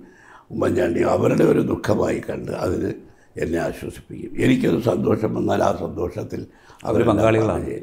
[0.50, 2.92] ഉമ്മൻചാണ്ടിയും അവരുടെ ഒരു ദുഃഖമായി കണ്ട് അതിന്
[3.37, 4.44] എന്നെ ആശ്വസിപ്പിക്കും.
[4.44, 6.46] എനിക്കൊരു സന്തോഷം വന്നാൽ ആ സന്തോഷത്തിൽ
[6.85, 7.81] അവർ പങ്കാളികളാണ്.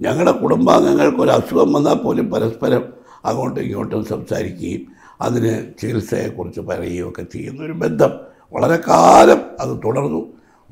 [0.00, 2.92] ഞങ്ങളുടെ കുടുംബാംഗങ്ങൾക്ക് ഒരു അസുഖം വന്നാൽ പോലും പരസ്പരം
[3.24, 4.86] അങ്ങോട്ടും ഇങ്ങോട്ടും സംസാരിക്കുകയും
[5.20, 10.18] അതിന് ചികിത്സയെക്കുറിച്ച് പറയുകയും ഒക്കെ ചെയ്യുന്ന ഒരു ബന്ധം വളരെ കാലം അത് തുടർന്നു.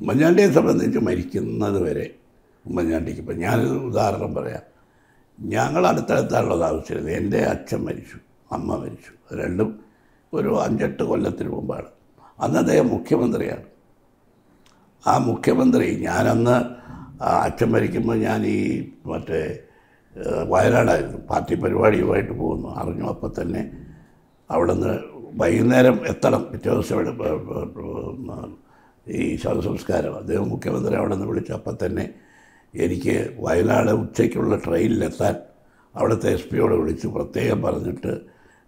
[0.01, 2.15] ഉമ്മൻചാണ്ടിയെ സംബന്ധിച്ച് മരിക്കുന്നത് വരെ
[2.65, 4.61] ഉമ്മൻചാണ്ടിക്ക് ഇപ്പം ഞാനൊരു ഉദാഹരണം പറയാം.
[5.39, 8.17] ഞങ്ങൾ അടുത്തടുത്താണല്ലോ താമസിച്ചിരുന്നത് എന്റെ അച്ഛൻ മരിച്ചു
[8.51, 9.35] അമ്മ മരിച്ചു.
[9.35, 9.79] രണ്ടും
[10.33, 11.85] ഒരു അഞ്ചെട്ട് കൊല്ലത്തിന് മുമ്പാണ്.
[12.39, 13.63] അന്ന് അദ്ദേഹം മുഖ്യമന്ത്രിയാണ്.
[15.07, 16.55] ആ മുഖ്യമന്ത്രി ഞാനന്ന്
[17.23, 19.59] അച്ഛൻ മരിക്കുമ്പോൾ ഞാൻ ഈ മറ്റേ
[20.49, 21.17] വയനാടായിരുന്നു.
[21.17, 22.75] പാർട്ടി പരിപാടിയുമായിട്ട് പോകുന്നു.
[22.75, 23.71] അറിഞ്ഞു അപ്പം തന്നെ
[24.51, 26.47] അവിടെ നിന്ന് വൈകുന്നേരം എത്തണം.
[26.51, 26.97] പിറ്റേ ദിവസം
[29.07, 30.17] ഈ ശവസംസ്കാരം.
[30.17, 32.09] അദ്ദേഹം മുഖ്യമന്ത്രി അവിടെ നിന്ന് വിളിച്ചപ്പോൾ തന്നെ
[32.75, 35.35] എനിക്ക് വയനാട് ഉച്ചയ്ക്കുള്ള ട്രെയിനിലെത്താൻ
[35.95, 37.07] അവിടുത്തെ എസ് പിയോട് വിളിച്ച്.
[37.07, 38.19] പ്രത്യേകം പറഞ്ഞിട്ട്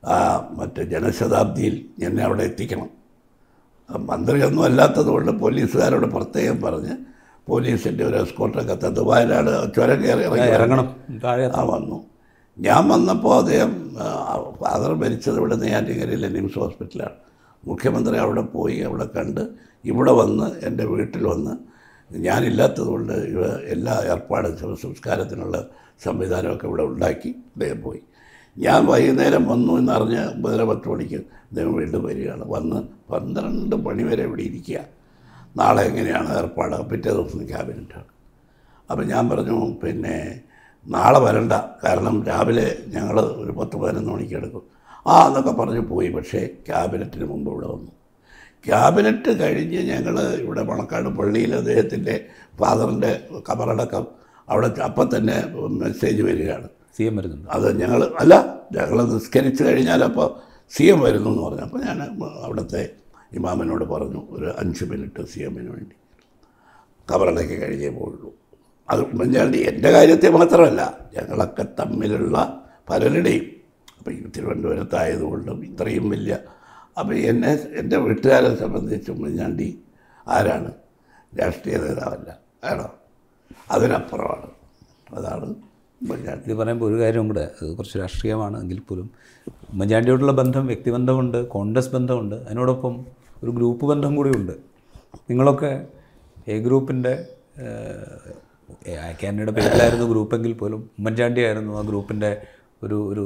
[0.06, 2.90] ആ മറ്റേ ജനശതാബ്ദിയിൽ എന്നെ അവിടെ എത്തിക്കണം.
[4.00, 6.98] മന്ത്രിയൊന്നും അല്ലാത്തതുകൊണ്ട് പോലീസുകാരോട് പ്രത്യേകം പറഞ്ഞ്
[7.48, 9.02] പോലീസിന്റെ ഒരു എസ്കോട്ടൊക്കെ തന്നു.
[9.02, 10.96] വയനാട് ചുരം കയറി ഇറങ്ങി ഇറങ്ങണം.
[11.56, 12.04] ആ വന്നു.
[12.58, 13.72] ഞാൻ വന്നപ്പോൾ അദ്ദേഹം
[14.60, 17.18] ഫാദർ മരിച്ചത് ഇവിടെ നെയ്യാറ്റിങ്കരയിലെ നിംസ് ഹോസ്പിറ്റലാണ്.
[17.68, 19.42] മുഖ്യമന്ത്രി അവിടെ പോയി അവിടെ കണ്ട്
[19.86, 21.54] ഇവിടെ വന്ന് എന്റെ വീട്ടിൽ വന്ന്
[22.12, 25.58] ഞാനില്ലാത്തതുകൊണ്ട് ഇവ എല്ലാ ഏർപ്പാടും ശവസംസ്കാരത്തിനുള്ള
[26.04, 28.02] സംവിധാനമൊക്കെ ഇവിടെ ഉണ്ടാക്കി അദ്ദേഹം പോയി.
[28.58, 31.16] ഞാൻ വൈകുന്നേരം വന്നു എന്നറിഞ്ഞ് ഒമ്പതര പത്ത് മണിക്ക്
[31.50, 32.44] അദ്ദേഹം വീണ്ടും വരികയാണ്.
[32.48, 32.80] വന്ന്
[33.14, 34.80] പന്ത്രണ്ട് മണി വരെ ഇവിടെ ഇരിക്കുക.
[35.58, 36.76] നാളെ എങ്ങനെയാണ് ഏർപ്പാട്?
[36.90, 38.10] പിറ്റേ ദിവസം ക്യാബിനറ്റാണ്.
[38.92, 40.42] അപ്പം ഞാൻ പറഞ്ഞു പിന്നെ
[40.88, 41.54] നാളെ വരണ്ട.
[41.84, 44.64] കാരണം രാവിലെ ഞങ്ങൾ ഒരു പത്ത് പതിനൊന്ന് മണിക്ക് എടുക്കും.
[45.08, 46.10] ആ എന്നൊക്കെ പറഞ്ഞ് പോയി.
[46.10, 47.92] പക്ഷേ ക്യാബിനറ്റിന് മുമ്പ് ഇവിടെ വന്നു.
[48.68, 52.26] ക്യാബിനറ്റ് കഴിഞ്ഞ് ഞങ്ങൾ ഇവിടെ മണക്കാട് പള്ളിയിൽ അദ്ദേഹത്തിന്റെ
[52.60, 54.08] ഫാദറിന്റെ കബറടക്കം
[54.50, 56.70] അവിടെ അപ്പം തന്നെ മെസ്സേജ് വരികയാണ്.
[56.98, 57.50] സി എം വരുന്നുണ്ട്?
[57.50, 61.62] അത് ഞങ്ങൾ അല്ല ഞങ്ങൾ നിസ്കരിച്ച് കഴിഞ്ഞാൽ അപ്പോൾ സി എം വരുന്നു എന്ന് പറഞ്ഞു.
[61.62, 62.90] അപ്പോൾ ഞാൻ അവിടുത്തെ
[63.34, 65.96] ഇമാമിനോട് പറഞ്ഞു ഒരു അഞ്ച് മിനിറ്റ് സി എമ്മിന് വേണ്ടി.
[67.14, 68.34] കബറടക്കി കഴിഞ്ഞേ പോയുള്ളൂ
[68.90, 70.82] അത് ഉമ്മൻചാണ്ടി എന്റെ കാര്യത്തെ മാത്രമല്ല
[71.18, 73.46] ഞങ്ങളൊക്കെ തമ്മിലുള്ള പലരുടെയും
[73.98, 76.38] അപ്പോൾ ഈ തിരുവനന്തപുരത്തായതുകൊണ്ടും ഇത്രയും വലിയ
[76.98, 79.80] അപ്പോൾ എന്നെ എന്റെ വീട്ടുകാരെ സംബന്ധിച്ച് ഉമ്മൻചാണ്ടി
[80.28, 80.72] ആരാണ്?
[81.40, 82.94] രാഷ്ട്രീയ നേതാവല്ല ആണോ?
[83.72, 84.50] അതിനപ്പുറമാണ്.
[85.14, 85.46] അതാണ്
[86.02, 89.10] ഉമ്മൻചാണ്ടി പറയുമ്പോൾ ഒരു കാര്യം കൂടെ അത് കുറച്ച് രാഷ്ട്രീയമാണ് എങ്കിൽ പോലും
[89.72, 93.06] ഉമ്മൻചാണ്ടിയോടുള്ള ബന്ധം വ്യക്തിബന്ധമുണ്ട് കോൺഗ്രസ് ബന്ധമുണ്ട് അതിനോടൊപ്പം
[93.44, 94.52] ഒരു ഗ്രൂപ്പ് ബന്ധം കൂടിയുണ്ട്.
[95.30, 95.88] നിങ്ങളൊക്കെ
[96.48, 97.28] എ ഗ്രൂപ്പിന്റെ
[99.20, 102.32] ക്യാൻഡിയുടെ പേരിലായിരുന്നു ഗ്രൂപ്പെങ്കിൽ പോലും ഉമ്മൻചാണ്ടി ആയിരുന്നു ആ ഗ്രൂപ്പിന്റെ
[102.84, 103.26] ഒരു ഒരു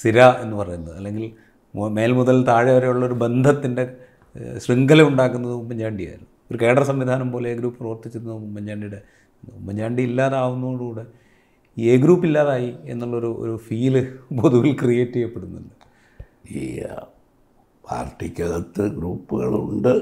[0.00, 0.96] സിര എന്ന് പറയുന്നത്.
[0.96, 1.26] അല്ലെങ്കിൽ
[1.98, 3.84] മേൽ മുതൽ താഴെ വരെയുള്ള ഒരു ബന്ധത്തിന്റെ
[4.64, 9.00] ശൃംഖല ഉണ്ടാക്കുന്നത് ഉമ്മൻചാണ്ടിയായിരുന്നു ഒരു കേഡർ സംവിധാനം പോലെ എ ഗ്രൂപ്പ് പ്രവർത്തിച്ചിരുന്നത് ഉമ്മൻചാണ്ടിയുടെ
[9.56, 11.04] ഉമ്മൻചാണ്ടി ഇല്ലാതാവുന്നതോടുകൂടെ
[11.76, 13.94] ഈ എ ഗ്രൂപ്പ് ഇല്ലാതായി എന്നുള്ളൊരു ഒരു ഫീൽ
[14.40, 15.74] പൊതുവിൽ ക്രിയേറ്റ് ചെയ്യപ്പെടുന്നുണ്ട്.
[16.50, 16.62] ഈ
[17.84, 19.92] പാർട്ടിക്കകത്ത് ഗ്രൂപ്പുകളുണ്ട്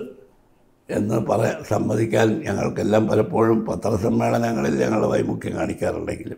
[0.90, 6.37] എന്ന് പറ സമ്മതിക്കാൻ ഞങ്ങൾക്കെല്ലാം പലപ്പോഴും പത്രസമ്മേളനങ്ങളിൽ ഞങ്ങൾ വൈമുഖ്യം കാണിക്കാറുണ്ടെങ്കിലും.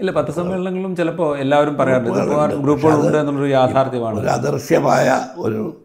[0.00, 2.56] ഇല്ല പത്രസമ്മേളനങ്ങളും ചിലപ്പോൾ എല്ലാവരും പറയാറുണ്ട്.
[2.56, 3.18] ഗ്രൂപ്പുകളുണ്ട്.
[3.18, 4.20] എന്നുള്ളൊരു യാഥാർത്ഥ്യമാണ്.
[4.20, 5.84] ഒരു അദൃശ്യമായ ഒരു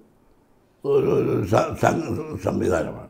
[0.85, 1.45] ഒരു
[2.43, 3.07] സംവിധാനമാണ്.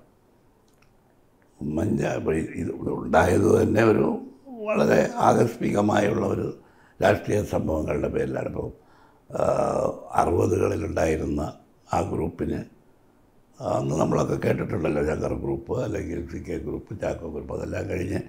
[1.62, 2.08] മഞ്ഞ
[2.56, 6.58] ഇത് ഉണ്ടായത് തന്നെ ഒരു വളരെ ആകസ്മികമായുള്ള ഒരു
[7.04, 8.48] രാഷ്ട്രീയ സംഭവങ്ങളുടെ പേരിലാണ്.
[8.48, 8.72] ഇപ്പോൾ
[10.16, 11.54] അറുപതുകളിലുണ്ടായിരുന്ന
[11.94, 12.64] ആ ഗ്രൂപ്പിന്
[13.62, 18.20] അന്ന് നമ്മളൊക്കെ കേട്ടിട്ടുണ്ടല്ലോ ശങ്കർ ഗ്രൂപ്പ് അല്ലെങ്കിൽ C K group Chacko group അതെല്ലാം കഴിഞ്ഞ്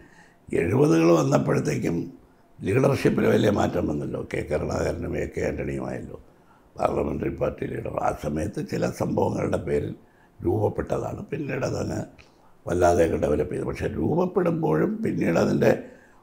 [0.54, 2.12] എഴുപതുകൾ വന്നപ്പോഴത്തേക്കും
[2.62, 4.26] ലീഡർഷിപ്പിൽ വലിയ മാറ്റം വന്നല്ലോ.
[4.34, 6.20] കെ കരുണാകരനും എ കെ ആന്റണിയുമായല്ലോ
[6.78, 7.98] പാർലമെന്ററി പാർട്ടി ലീഡർ.
[8.02, 9.94] ആ സമയത്ത് ചില സംഭവങ്ങളുടെ പേരിൽ
[10.44, 11.26] രൂപപ്പെട്ടതാണ്.
[11.26, 12.04] പിന്നീട് അതങ്ങ്
[12.68, 13.64] വല്ലാതെ ഡെവലപ്പ് ചെയ്തു.
[13.64, 15.78] പക്ഷേ രൂപപ്പെടുമ്പോഴും പിന്നീട് അതിന്റെ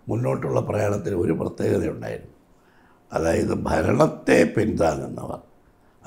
[0.09, 2.31] മുന്നോട്ടുള്ള പ്രയാണത്തിൽ ഒരു പ്രത്യേകതയുണ്ടായിരുന്നു.
[3.13, 5.50] അതായത് ഭരണത്തെ പിന്താങ്ങുന്നവർ.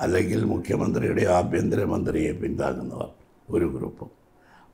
[0.01, 3.09] അല്ലെങ്കിൽ മുഖ്യമന്ത്രിയുടെ ആഭ്യന്തരമന്ത്രിയെ പിന്താങ്ങുന്നവർ
[3.55, 4.09] ഒരു ഗ്രൂപ്പും.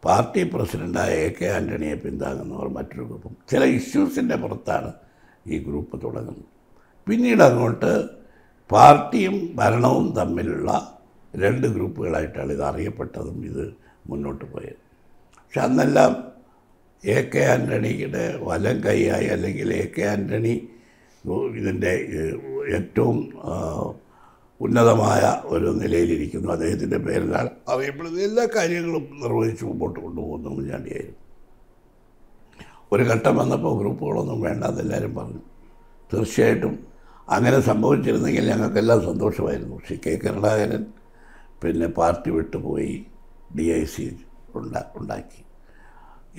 [0.05, 3.33] പാർട്ടി പ്രസിഡന്റായ എ കെ ആന്റണിയെ പിന്താങ്ങുന്നവർ മറ്റൊരു ഗ്രൂപ്പും.
[3.51, 4.91] ചില ഇഷ്യൂസിന്റെ പുറത്താണ്
[5.47, 6.49] ഈ ഗ്രൂപ്പ് തുടങ്ങുന്നത്.
[7.07, 7.91] പിന്നീട് അങ്ങോട്ട്
[8.71, 10.71] പാർട്ടിയും ഭരണവും തമ്മിലുള്ള
[11.33, 13.63] രണ്ട് ഗ്രൂപ്പുകളായിട്ടാണ് ഇത് അറിയപ്പെട്ടതും ഇത്
[14.09, 14.79] മുന്നോട്ട് പോയത്.
[15.37, 16.11] പക്ഷെ അന്നെല്ലാം
[17.03, 20.55] എ കെ ആന്റണിയുടെ വലം കൈയായി അല്ലെങ്കിൽ എ കെ ആന്റണി
[21.59, 21.93] ഇതിന്റെ
[22.77, 23.17] ഏറ്റവും
[24.63, 26.47] ഉന്നതമായ ഒരു നിലയിലിരിക്കുന്നു.
[26.51, 31.19] അദ്ദേഹത്തിന്റെ പേരിലാണ് അറിയപ്പെടുന്നത് എല്ലാ കാര്യങ്ങളും നിർവഹിച്ച് മുമ്പോട്ട് കൊണ്ടുപോകുന്ന ഉമ്മൻചാണ്ടിയായിരുന്നു
[32.93, 35.43] ഒരു ഘട്ടം വന്നപ്പോൾ ഗ്രൂപ്പുകളൊന്നും വേണ്ട എന്നെല്ലാവരും പറഞ്ഞു.
[36.13, 36.73] തീർച്ചയായിട്ടും
[37.29, 39.75] അങ്ങനെ സംഭവിച്ചിരുന്നെങ്കിൽ ഞങ്ങൾക്കെല്ലാം സന്തോഷമായിരുന്നു.
[39.75, 40.83] പക്ഷേ കെ കരുണാകരൻ
[41.63, 42.93] പിന്നെ പാർട്ടി വിട്ടുപോയി
[43.57, 44.05] ഡി ഐ സി
[44.55, 45.41] ഉണ്ടാ ഉണ്ടാക്കി.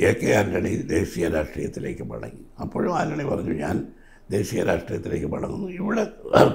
[0.07, 2.45] എ കെ ആന്റണി ദേശീയ രാഷ്ട്രീയത്തിലേക്ക് മടങ്ങി.
[2.61, 3.77] അപ്പോഴും ആന്റണി പറഞ്ഞു ഞാൻ
[4.35, 5.69] ദേശീയ രാഷ്ട്രീയത്തിലേക്ക് മടങ്ങുന്നു.
[5.81, 6.05] ഇവിടെ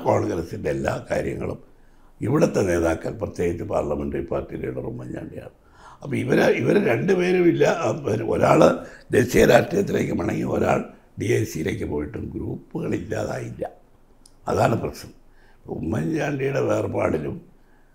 [0.08, 1.60] കോൺഗ്രസിന്റെ എല്ലാ കാര്യങ്ങളും
[2.26, 5.56] ഇവിടുത്തെ നേതാക്കൾ പ്രത്യേകിച്ച് പാർലമെന്ററി പാർട്ടി ലീഡർ ഉമ്മൻചാണ്ടിയാണ്.
[6.04, 7.66] അപ്പോൾ ഇവരെ ഇവർ രണ്ടുപേരും ഇല്ല
[8.34, 8.62] ഒരാൾ
[9.18, 10.80] ദേശീയ രാഷ്ട്രീയത്തിലേക്ക് മടങ്ങി ഒരാൾ
[11.22, 13.64] ഡി ഐ സിയിലേക്ക് പോയിട്ടും ഗ്രൂപ്പുകളില്ലാതായില്ല.
[14.52, 15.14] അതാണ് പ്രശ്നം.
[15.78, 17.36] ഉമ്മൻചാണ്ടിയുടെ വേർപാടിലും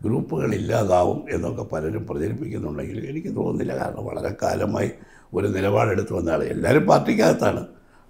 [0.04, 3.74] ഗ്രൂപ്പുകളില്ലാതാവും എന്നൊക്കെ പലരും പ്രചരിപ്പിക്കുന്നുണ്ടെങ്കിൽ എനിക്ക് തോന്നുന്നില്ല.
[3.82, 4.90] കാരണം വളരെ കാലമായി
[5.34, 7.62] ഒരു നിലപാടെടുത്ത് വന്ന ആൾ എല്ലാവരും പാർട്ടിക്കകത്താണ്.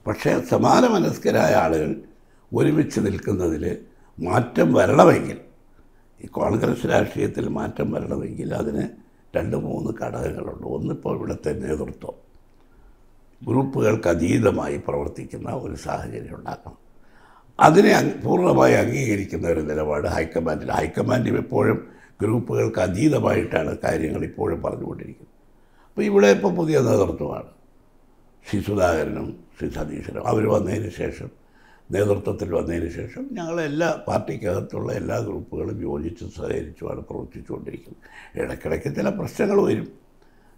[0.06, 1.96] പക്ഷേ സമാന മനസ്കരായ ആളുകൾ
[2.54, 3.78] ഒരുമിച്ച് നിൽക്കുന്നതിൽ
[4.20, 5.38] മാറ്റം വരണമെങ്കിൽ
[6.24, 8.88] ഈ കോൺഗ്രസ് രാഷ്ട്രീയത്തിൽ മാറ്റം വരണമെങ്കിൽ അതിന്
[9.36, 10.66] രണ്ട് മൂന്ന് ഘടകങ്ങളുണ്ട്.
[10.66, 12.14] ഒന്നിപ്പോൾ ഇവിടുത്തെ നേതൃത്വം.
[13.48, 16.78] ഗ്രൂപ്പുകൾക്ക് അതീതമായി പ്രവർത്തിക്കുന്ന ഒരു സാഹചര്യം ഉണ്ടാക്കണം.
[17.60, 20.70] അതിനെ പൂർണമായി അംഗീകരിക്കുന്ന ഒരു നിലപാട് ഹൈക്കമാൻഡിൽ.
[20.70, 21.88] ഹൈക്കമാൻഡ് എപ്പോഴും
[22.22, 25.32] ഗ്രൂപ്പുകൾക്ക് അതീതമായിട്ടാണ് കാര്യങ്ങൾ ഇപ്പോഴും പറഞ്ഞുകൊണ്ടിരിക്കുന്നത്.
[25.88, 27.46] അപ്പോൾ ഇവിടെ ഇപ്പോൾ പുതിയ നേതൃത്വമാണ്.
[28.50, 30.26] ശ്രീ സുധാകരനും ശ്രീ സതീശനും.
[30.30, 31.30] അവർ വന്നതിന് ശേഷം
[31.90, 38.02] നേതൃത്വത്തിൽ വന്നതിന് ശേഷം ഞങ്ങളെല്ലാ പാർട്ടിക്കകത്തുള്ള എല്ലാ ഗ്രൂപ്പുകളും യോജിച്ച് സഹകരിച്ചുമാണ് പ്രവർത്തിച്ചുകൊണ്ടിരിക്കുന്നത്.
[38.40, 39.88] ഇടയ്ക്കിടയ്ക്ക് ചില പ്രശ്നങ്ങൾ വരും.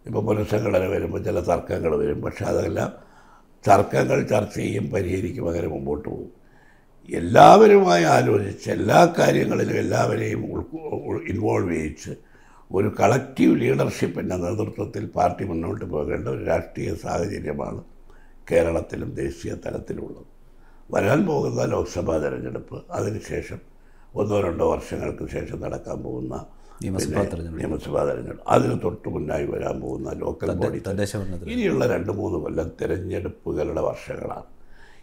[0.06, 2.20] ഇപ്പോൾ പുനഃസംഘടന വരുമ്പോൾ ചില തർക്കങ്ങൾ വരും.
[2.20, 2.90] പക്ഷേ അതെല്ലാം
[3.68, 6.30] തർക്കങ്ങൾ ചർച്ച ചെയ്യും പരിഹരിക്കും അങ്ങനെ മുമ്പോട്ട് പോകും.
[7.08, 10.42] എല്ലാവരുമായി ആലോചിച്ച് എല്ലാ കാര്യങ്ങളിലും എല്ലാവരെയും
[11.32, 12.12] ഇൻവോൾവ് ചെയ്യിച്ച്
[12.70, 17.82] ഒരു കളക്റ്റീവ് ലീഡർഷിപ്പിന്റെ നേതൃത്വത്തിൽ പാർട്ടി മുന്നോട്ട് പോകേണ്ട ഒരു രാഷ്ട്രീയ സാഹചര്യമാണ്
[18.50, 20.26] കേരളത്തിലും ദേശീയ തലത്തിലുള്ളത്.
[20.90, 23.60] വരാൻ പോകുന്ന ലോക്സഭാ തെരഞ്ഞെടുപ്പ് അതിനുശേഷം
[24.14, 26.34] ഒന്നോ രണ്ടോ വർഷങ്ങൾക്ക് ശേഷം നടക്കാൻ പോകുന്ന
[26.82, 28.44] നിയമസഭാ തെരഞ്ഞെടുപ്പ്.
[28.48, 30.82] അതിന് തൊട്ട് മുന്നായി വരാൻ പോകുന്ന ലോക്കൽ ബോഡി
[31.52, 34.48] ഇനിയുള്ള രണ്ട് മൂന്ന് കൊല്ലം തിരഞ്ഞെടുപ്പുകളുടെ വർഷങ്ങളാണ്.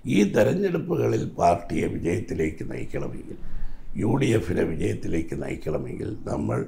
[0.06, 3.38] ഈ തെരഞ്ഞെടുപ്പുകളിൽ പാർട്ടിയെ വിജയത്തിലേക്ക് നയിക്കണമെങ്കിൽ
[3.96, 6.66] യു ഡി എഫിനെ വിജയത്തിലേക്ക് നയിക്കണമെങ്കിൽ നമ്മൾ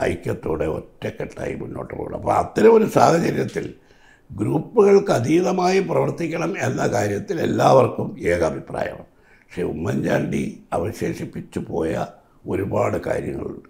[0.00, 2.16] ഐക്യത്തോടെ ഒറ്റക്കെട്ടായി മുന്നോട്ട് പോകണം.
[2.16, 3.74] അപ്പോൾ അത്തരം ഒരു സാഹചര്യത്തിൽ
[4.30, 9.06] ഗ്രൂപ്പുകൾക്ക് അതീതമായി പ്രവർത്തിക്കണം എന്ന കാര്യത്തിൽ എല്ലാവർക്കും ഏകാഭിപ്രായമാണ്.
[9.40, 12.06] പക്ഷേ ഉമ്മൻചാണ്ടി അവശേഷിപ്പിച്ചു പോയ
[12.48, 13.68] ഒരുപാട് കാര്യങ്ങളുണ്ട്.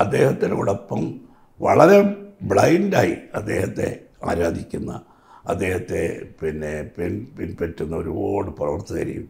[0.00, 1.20] അദ്ദേഹത്തിനോടൊപ്പം
[1.60, 1.98] വളരെ
[2.42, 5.00] ബ്ലൈൻഡായി അദ്ദേഹത്തെ ആരാധിക്കുന്ന
[5.46, 9.28] അദ്ദേഹത്തെ പിന്നെ പിൻ പിൻപറ്റുന്ന ഒരുപാട് പ്രവർത്തകരെയും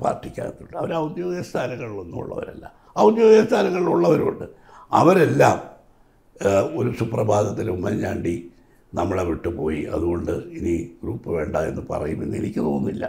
[0.00, 0.76] പാർട്ടിക്കകത്തുണ്ട്.
[0.76, 4.44] അവർ ഔദ്യോഗിക സ്ഥാനങ്ങളിലൊന്നും ഉള്ളവരല്ല ഔദ്യോഗിക സ്ഥാനങ്ങളിലുള്ളവരുണ്ട്
[4.92, 5.58] അവരെല്ലാം
[6.76, 8.52] ഒരു സുപ്രഭാതത്തിൽ ഉമ്മൻചാണ്ടി
[8.92, 9.80] നമ്മളെ വിട്ടുപോയി.
[9.94, 10.72] അതുകൊണ്ട് ഇനി
[11.02, 13.04] ഗ്രൂപ്പ് വേണ്ട എന്ന് പറയുമെന്ന് എനിക്ക് തോന്നുന്നില്ല.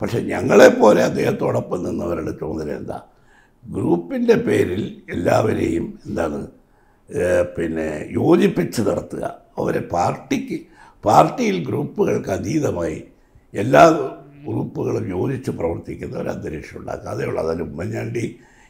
[0.00, 2.98] പക്ഷേ ഞങ്ങളെപ്പോലെ അദ്ദേഹത്തോടൊപ്പം നിന്നവരുടെ ചുമതല എന്താ?
[3.64, 6.38] ഗ്രൂപ്പിന്റെ പേരിൽ എല്ലാവരെയും എന്താണ്
[7.56, 7.86] പിന്നെ
[8.18, 9.24] യോജിപ്പിച്ച് നടത്തുക
[9.58, 10.56] അവരെ പാർട്ടിക്ക്
[11.04, 12.98] പാർട്ടിയിൽ ഗ്രൂപ്പുകൾക്ക് അതീതമായി
[13.54, 13.82] എല്ലാ
[14.46, 17.08] ഗ്രൂപ്പുകളും യോജിച്ച് പ്രവർത്തിക്കുന്ന ഒരു അന്തരീക്ഷം ഉണ്ടാക്കുക.
[17.08, 17.40] അതേ ഉള്ളൂ.
[17.44, 18.24] അതിൽ ഉമ്മൻചാണ്ടി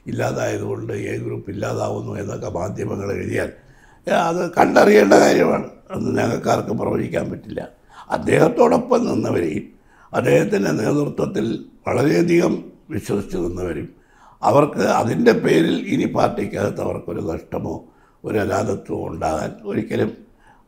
[0.07, 3.72] ഇല്ലാതായതുകൊണ്ട് എ ഗ്രൂപ്പ് ഇല്ലാതാവുന്നു എന്നൊക്കെ മാധ്യമങ്ങൾ എഴുതിയാൽ ഏ,
[4.11, 5.69] അത് കണ്ടറിയേണ്ട കാര്യമാണ്.
[5.91, 7.69] അത് ഞങ്ങൾക്കാർക്ക് പ്രവചിക്കാൻ പറ്റില്ല.
[8.11, 9.73] അദ്ദേഹത്തോടൊപ്പം നിന്നവരെയും
[10.15, 14.03] അദ്ദേഹത്തിന്റെ നേതൃത്വത്തിൽ വളരെയധികം വിശ്വസിച്ച് നിന്നവരും
[14.43, 17.85] അവർക്ക് അതിന്റെ പേരിൽ ഇനി പാർട്ടിക്കകത്ത് അവർക്കൊരു നഷ്ടമോ
[18.25, 20.17] ഒരു അനാഥത്വമോ ഉണ്ടാകാൻ ഒരിക്കലും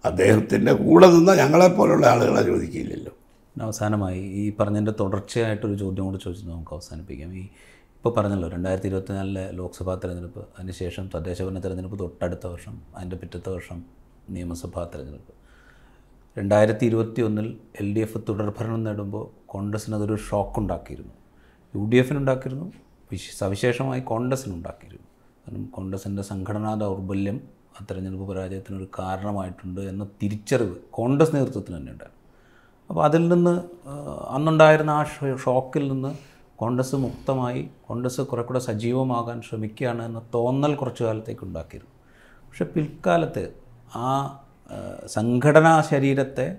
[0.05, 3.13] അദ്ദേഹത്തിന്റെ കൂടെ നിന്ന് ഞങ്ങളെപ്പോലുള്ള ആളുകളെ ചോദിക്കില്ലല്ലോ.
[3.13, 7.37] പിന്നെ അവസാനമായി ഈ പറഞ്ഞതിന്റെ തുടർച്ചയായിട്ടൊരു ചോദ്യം കൂടെ ചോദിച്ചു നമുക്ക് അവസാനിപ്പിക്കാം.
[7.37, 7.47] ഈ
[8.05, 13.79] ഇപ്പോൾ പറഞ്ഞല്ലോ രണ്ടായിരത്തി ഇരുപത്തിനാലിലെ ലോക്സഭാ തെരഞ്ഞെടുപ്പ് അതിനുശേഷം തദ്ദേശഭരണ തെരഞ്ഞെടുപ്പ് തൊട്ടടുത്ത വർഷം അതിന്റെ പിറ്റത്തെ വർഷം
[14.29, 15.33] നിയമസഭാ തെരഞ്ഞെടുപ്പ്.
[16.37, 17.49] രണ്ടായിരത്തി ഇരുപത്തി ഒന്നിൽ
[17.81, 21.15] എൽ ഡി എഫ് തുടർഭരണം നേടുമ്പോൾ കോൺഗ്രസ്സിന് അതൊരു ഷോക്ക് ഉണ്ടാക്കിയിരുന്നു
[21.75, 22.67] യു ഡി എഫിനുണ്ടാക്കിയിരുന്നു
[23.11, 25.09] വിശ- സവിശേഷമായി കോൺഗ്രസ്സിനുണ്ടാക്കിയിരുന്നു
[25.41, 27.39] കാരണം കോൺഗ്രസിന്റെ സംഘടനാ ദൗർബല്യം
[27.75, 32.21] ആ തെരഞ്ഞെടുപ്പ് പരാജയത്തിനൊരു കാരണമായിട്ടുണ്ട് എന്ന തിരിച്ചറിവ് കോൺഗ്രസ് നേതൃത്വത്തിന് തന്നെ ഉണ്ടായിരുന്നു
[32.91, 33.55] അപ്പോൾ അതിൽ നിന്ന്
[34.31, 35.03] അന്നുണ്ടായിരുന്ന ആ
[35.45, 36.13] ഷോക്കിൽ നിന്ന്
[36.57, 41.95] കോൺഗ്രസ് മുക്തമായി കോൺഗ്രസ് കുറെ സജീവമാകാൻ ശ്രമിക്കുകയാണ് എന്ന തോന്നൽ കുറച്ചു കാലത്തേക്ക് ഉണ്ടാക്കിയിരുന്നു.
[42.49, 43.55] പക്ഷെ പിൽക്കാലത്ത്
[43.97, 44.41] ആ
[45.07, 46.59] സംഘടനാ ശരീരത്തെ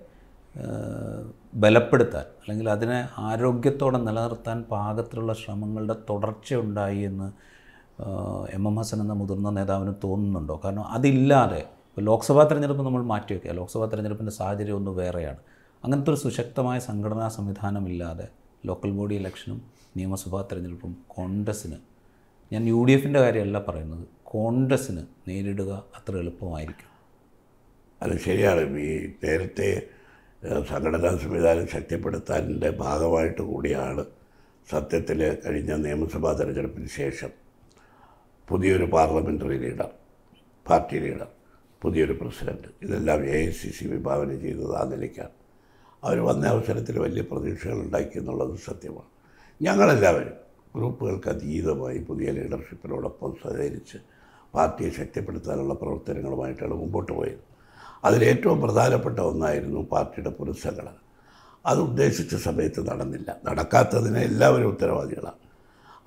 [1.54, 7.32] ബലപ്പെടുത്താൻ അല്ലെങ്കിൽ അതിനെ ആരോഗ്യത്തോടെ നിലനിർത്താൻ പാകത്തിലുള്ള ശ്രമങ്ങളുടെ തുടർച്ചയുണ്ടായി എന്ന്
[8.54, 10.62] എം എം ഹസൻ എന്ന മുതിർന്ന നേതാവിന് തോന്നുന്നുണ്ടോ?
[10.66, 13.52] കാരണം അതില്ലാതെ ലോക്സഭാ തെരഞ്ഞെടുപ്പ് നമ്മൾ മാറ്റിവെക്കുക.
[13.52, 15.38] ലോക്സഭാ തെരഞ്ഞെടുപ്പിന്റെ സാഹചര്യം ഒന്ന് വേറെയാണ്.
[15.84, 18.28] അങ്ങനത്തെ ഒരു സുശക്തമായ സംഘടനാ സംവിധാനമില്ലാതെ
[18.65, 19.60] ലോക്കൽ ബോഡി ഇലക്ഷനും
[19.97, 21.78] നിയമസഭാ തെരഞ്ഞെടുപ്പും കോൺഗ്രസ്സിന്
[22.54, 24.06] ഞാൻ യു ഡി എഫിന്റെ കാര്യമല്ല പറയുന്നത്.
[24.23, 26.89] കോൺഗ്രസ്സിന് നേരിടുക അത്ര എളുപ്പമായിരിക്കും.
[28.01, 28.63] അത് ശരിയാണ്.
[28.80, 28.91] ഈ
[29.23, 29.69] നേരത്തെ
[30.69, 34.04] സംഘടനാ സംവിധാനം ശക്തിപ്പെടുത്താന്റെ ഭാഗമായിട്ട് കൂടിയാണ്
[34.71, 37.32] സത്യത്തിൽ കഴിഞ്ഞ നിയമസഭാ തെരഞ്ഞെടുപ്പിന് ശേഷം
[38.49, 39.89] പുതിയൊരു പാർലമെന്ററി ലീഡർ
[40.65, 41.28] പാർട്ടി ലീഡർ
[41.82, 45.36] പുതിയൊരു പ്രസിഡന്റ് ഇതെല്ലാം എ ഐ സി സി വിഭാവനം ചെയ്തത് ആ നിലയ്ക്കാണ്.
[46.06, 49.10] അവർ വന്ന അവസരത്തിൽ വലിയ പ്രതീക്ഷകൾ ഉണ്ടാക്കി എന്നുള്ളത് സത്യമാണ്.
[49.62, 50.34] ഞങ്ങളെല്ലാവരും
[50.76, 53.98] ഗ്രൂപ്പുകൾക്ക് അതീതമായി പുതിയ ലീഡർഷിപ്പിനോടൊപ്പം സഹകരിച്ച്
[54.54, 57.44] പാർട്ടിയെ ശക്തിപ്പെടുത്താനുള്ള പ്രവർത്തനങ്ങളുമായിട്ടാണ് മുമ്പോട്ട് പോയത്.
[58.06, 60.96] അതിലേറ്റവും പ്രധാനപ്പെട്ട ഒന്നായിരുന്നു പാർട്ടിയുടെ പുനഃസംഘടന.
[61.65, 63.38] അത് ഉദ്ദേശിച്ച സമയത്ത് നടന്നില്ല.
[63.46, 65.41] നടക്കാത്തതിന് എല്ലാവരും ഉത്തരവാദികളാണ്.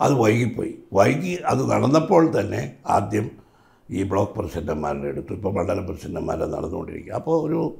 [0.00, 0.78] അത് വൈകിപ്പോയി.
[0.92, 3.30] വൈകി അത് നടന്നപ്പോൾ തന്നെ ആദ്യം
[3.90, 7.12] ഈ ബ്ലോക്ക് പ്രസിഡന്റുമാരുടെ എടുത്തു ഇപ്പോൾ മണ്ഡലം പ്രസിഡന്റുമാരെ നടന്നുകൊണ്ടിരിക്കുക.
[7.12, 7.76] അപ്പോൾ ഒരു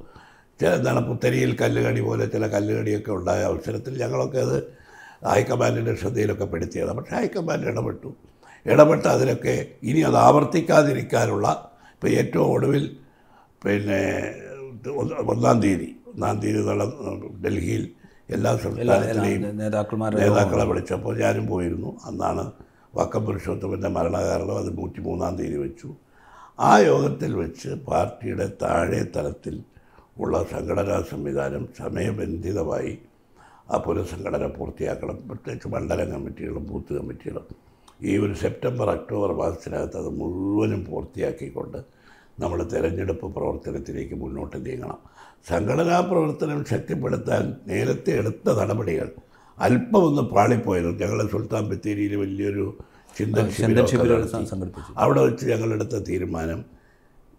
[0.67, 4.57] എന്താണ് പുത്തരിയിൽ കല്ലുകടി പോലെ ചില കല്ലുകടിയൊക്കെ ഉണ്ടായ അവസരത്തിൽ ഞങ്ങളൊക്കെ അത്
[5.31, 6.97] ഹൈക്കമാൻഡിന്റെ ശ്രദ്ധയിലൊക്കെ പെടുത്തിയതാണ്.
[6.99, 8.09] പക്ഷേ ഹൈക്കമാൻഡ് ഇടപെട്ടു.
[8.65, 9.55] ഇടപെട്ട് അതിലൊക്കെ
[9.89, 11.47] ഇനി അത് ആവർത്തിക്കാതിരിക്കാനുള്ള
[11.93, 12.85] ഇപ്പോൾ ഏറ്റവും ഒടുവിൽ
[13.63, 14.01] പിന്നെ
[15.01, 17.13] ഒന്ന് തീയതി ഒന്നാം തീയതി നടന്ന
[17.45, 17.83] ഡൽഹിയിൽ
[18.35, 19.41] എല്ലാ സംസ്ഥാനത്തിലെയും
[20.21, 21.91] നേതാക്കളെ വിളിച്ചപ്പോൾ ഞാനും പോയിരുന്നു.
[22.07, 22.43] അന്നാണ്
[22.97, 25.89] വക്കം പുരുഷോത്തമന്റെ മരണകാരണം അത് നൂറ്റി മൂന്നാം തീയതി വെച്ചു.
[26.59, 29.55] ആ യോഗത്തിൽ വെച്ച് പാർട്ടിയുടെ താഴെ തലത്തിൽ
[30.23, 32.91] ഉള്ള സംഘടനാ സംവിധാനം സമയബന്ധിതമായി
[33.71, 35.17] ആ പുനഃസംഘടന പൂർത്തിയാക്കണം.
[35.27, 37.47] പ്രത്യേകിച്ച് മണ്ഡലം കമ്മിറ്റികളും ബൂത്ത് കമ്മിറ്റികളും.
[38.09, 41.79] ഈ ഒരു സെപ്റ്റംബർ ഒക്ടോബർ മാസത്തിനകത്ത് അത് മുഴുവനും പൂർത്തിയാക്കിക്കൊണ്ട്
[42.41, 44.99] നമ്മൾ തിരഞ്ഞെടുപ്പ് പ്രവർത്തനത്തിലേക്ക് മുന്നോട്ട് നീങ്ങണം.
[45.49, 49.09] സംഘടനാ പ്രവർത്തനം ശക്തിപ്പെടുത്താൻ നേരത്തെ എടുത്ത നടപടികൾ
[49.57, 52.65] അല്പം ഒന്ന് പാളിപ്പോയത് ഞങ്ങൾ സുൽത്താൻ ബത്തേരിയിൽ വലിയൊരു
[53.17, 53.45] ചിന്തൻ
[55.01, 56.59] അവിടെ വെച്ച് ഞങ്ങളെടുത്ത തീരുമാനം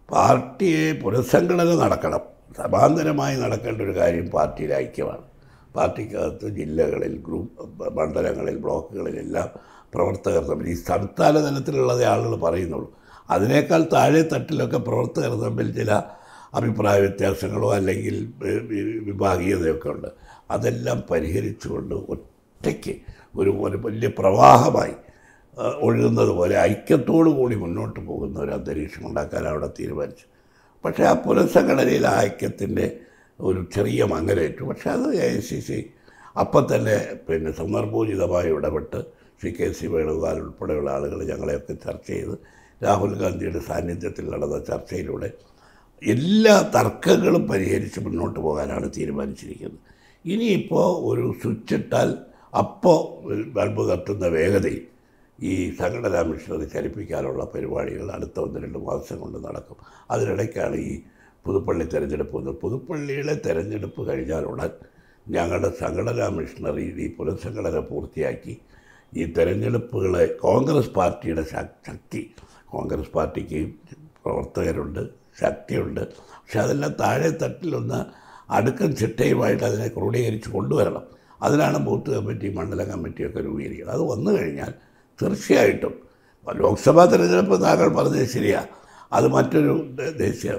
[0.09, 2.23] പാർട്ടിയെ പുനഃസംഘടന നടക്കണം.
[2.57, 5.25] സമാന്തരമായി നടക്കേണ്ട ഒരു കാര്യം പാർട്ടിയിലെ ഐക്യമാണ്.
[5.75, 9.49] പാർട്ടിക്കകത്ത് ജില്ലകളിൽ ഗ്രൂപ്പ് മണ്ഡലങ്ങളിൽ ബ്ലോക്കുകളിലെല്ലാം
[9.93, 12.89] പ്രവർത്തകർ തമ്മിൽ ഈ സംസ്ഥാന തലത്തിലുള്ളതേ ആളുകൾ പറയുന്നുള്ളൂ.
[13.29, 15.91] അതിനേക്കാൾ താഴെ തട്ടിലൊക്കെ പ്രവർത്തകർ തമ്മിൽ ചില
[16.53, 18.15] അഭിപ്രായ വ്യത്യാസങ്ങളോ അല്ലെങ്കിൽ
[19.09, 20.09] വിഭാഗീയതയൊക്കെ ഉണ്ട്.
[20.51, 22.93] അതെല്ലാം പരിഹരിച്ചുകൊണ്ട് ഒറ്റയ്ക്ക്
[23.35, 24.95] ഒരു ഒരു വലിയ പ്രവാഹമായി
[25.79, 30.25] ഒഴുകുന്നത് പോലെ ഐക്യത്തോടു കൂടി മുന്നോട്ട് പോകുന്ന ഒരു അന്തരീക്ഷം ഉണ്ടാക്കാൻ അവിടെ തീരുമാനിച്ചു.
[30.83, 32.85] പക്ഷേ ആ പുനഃസംഘടനയിൽ ഐക്യത്തിന്റെ
[33.39, 34.63] ഒരു ചെറിയ മങ്ങലേറ്റു.
[34.69, 35.79] പക്ഷേ അത് എ ഐ സി സി
[36.35, 38.99] അപ്പം തന്നെ പിന്നെ സന്ദർഭോചിതമായി ഇടപെട്ട്
[39.41, 42.35] സി കെ സി വേണുഗോപാൽ ഉൾപ്പെടെയുള്ള ആളുകൾ ഞങ്ങളെയൊക്കെ ചർച്ച ചെയ്ത്
[42.81, 45.29] രാഹുൽ ഗാന്ധിയുടെ സാന്നിധ്യത്തിൽ നടന്ന ചർച്ചയിലൂടെ
[46.01, 49.81] എല്ലാ തർക്കങ്ങളും പരിഹരിച്ച് മുന്നോട്ട് പോകാനാണ് തീരുമാനിച്ചിരിക്കുന്നത്.
[50.25, 52.09] ഇനിയിപ്പോൾ ഒരു സ്വിച്ചിട്ടാൽ
[52.53, 52.99] അപ്പോൾ
[53.57, 54.83] ബൾബ് കത്തുന്ന വേഗതയിൽ
[55.41, 59.77] ഈ സംഘടനാ മിഷനറി ചലിപ്പിക്കാനുള്ള പരിപാടികൾ അടുത്ത ഒന്ന് രണ്ട് മാസം കൊണ്ട് നടക്കും.
[60.11, 61.01] അതിനിടയ്ക്കാണ് ഈ
[61.45, 62.55] പുതുപ്പള്ളി തെരഞ്ഞെടുപ്പ് വന്നത്.
[62.55, 64.69] പുതുപ്പള്ളിയിലെ തെരഞ്ഞെടുപ്പ് കഴിഞ്ഞാൽ ഉടൻ
[65.29, 68.57] ഞങ്ങളുടെ സംഘടനാ മിഷണറി ഈ പുനഃസംഘടന പൂർത്തിയാക്കി.
[69.15, 72.33] ഈ തെരഞ്ഞെടുപ്പുകളെ കോൺഗ്രസ് പാർട്ടിയുടെ ശക്തി
[72.69, 73.73] കോൺഗ്രസ് പാർട്ടിക്ക്
[74.25, 75.09] പ്രവർത്തകരുണ്ട്
[75.41, 75.99] ശക്തിയുണ്ട്.
[76.41, 77.99] പക്ഷെ അതെല്ലാം താഴെ തട്ടിലൊന്ന്
[78.49, 81.03] അടുക്കം ചിട്ടയുമായിട്ട് അതിനെ ക്രോഡീകരിച്ച് കൊണ്ടുവരണം.
[81.41, 83.95] അതിനാണ് ബൂത്ത് കമ്മിറ്റി മണ്ഡലം കമ്മിറ്റിയൊക്കെ രൂപീകരിക്കുന്നത്.
[83.95, 84.73] അത് വന്നു കഴിഞ്ഞാൽ
[85.21, 85.93] തീർച്ചയായിട്ടും.
[86.55, 88.67] ലോക്സഭാ തെരഞ്ഞെടുപ്പ് താങ്കൾ പറഞ്ഞത് ശരിയാണ്
[89.13, 89.73] അത് മറ്റൊരു
[90.17, 90.51] ദേശീയ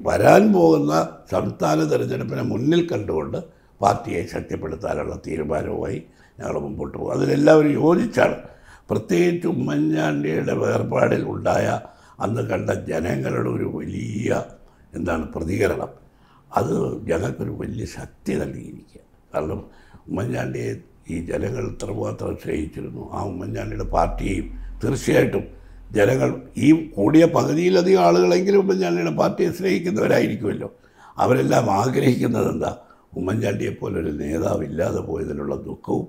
[0.00, 3.38] വരാൻ പോകുന്ന സംസ്ഥാന തെരഞ്ഞെടുപ്പിനെ മുന്നിൽ കണ്ടുകൊണ്ട്
[3.80, 6.02] പാർട്ടിയെ ശക്തിപ്പെടുത്താനുള്ള തീരുമാനവുമായി
[6.40, 7.12] ഞങ്ങൾ മുമ്പോട്ട് പോകും.
[7.12, 8.36] അതിലെല്ലാവരും യോജിച്ചാണ്.
[8.90, 11.80] പ്രത്യേകിച്ച് ഉമ്മൻചാണ്ടിയുടെ വേർപാടിൽ ഉണ്ടായ
[12.20, 14.44] അന്ന് കണ്ട ജനങ്ങളുടെ ഒരു വലിയ
[14.94, 15.88] എന്താണ് പ്രതികരണം.
[16.56, 16.74] അത്
[17.04, 19.00] ഞങ്ങൾക്കൊരു വലിയ ശക്തി നൽകിയിരിക്കുക
[19.34, 19.60] കാരണം
[20.08, 20.76] ഉമ്മൻചാണ്ടിയെ
[21.10, 24.46] ഈ ജനങ്ങൾ ഇത്രമാത്രം ക്ഷയിച്ചിരുന്നു ആ ഉമ്മൻചാണ്ടിയുടെ പാർട്ടിയെയും
[24.82, 25.44] തീർച്ചയായിട്ടും
[25.96, 26.30] ജനങ്ങൾ
[26.66, 30.68] ഈ കൂടിയ പകുതിയിലധികം ആളുകളെങ്കിലും ഉമ്മൻചാണ്ടിയുടെ പാർട്ടിയെ സ്നേഹിക്കുന്നവരായിരിക്കുമല്ലോ.
[31.18, 32.72] അവരെല്ലാം ആഗ്രഹിക്കുന്നത് എന്താ
[33.18, 36.06] ഉമ്മൻചാണ്ടിയെപ്പോലൊരു നേതാവ് ഇല്ലാതെ പോയതിലുള്ള ദുഃഖവും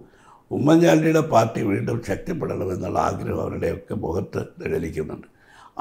[0.51, 5.27] ഉമ്മൻചാണ്ടിയുടെ പാർട്ടി വീണ്ടും ശക്തിപ്പെടണമെന്നുള്ള ആഗ്രഹം അവരുടെയൊക്കെ മുഖത്ത് നിഴലിക്കുന്നുണ്ട്.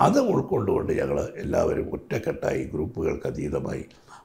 [0.06, 3.84] അത് ഉൾക്കൊണ്ടുകൊണ്ട് ഞങ്ങൾ എല്ലാവരും ഒറ്റക്കെട്ടായി ഗ്രൂപ്പുകൾക്ക് അതീതമായി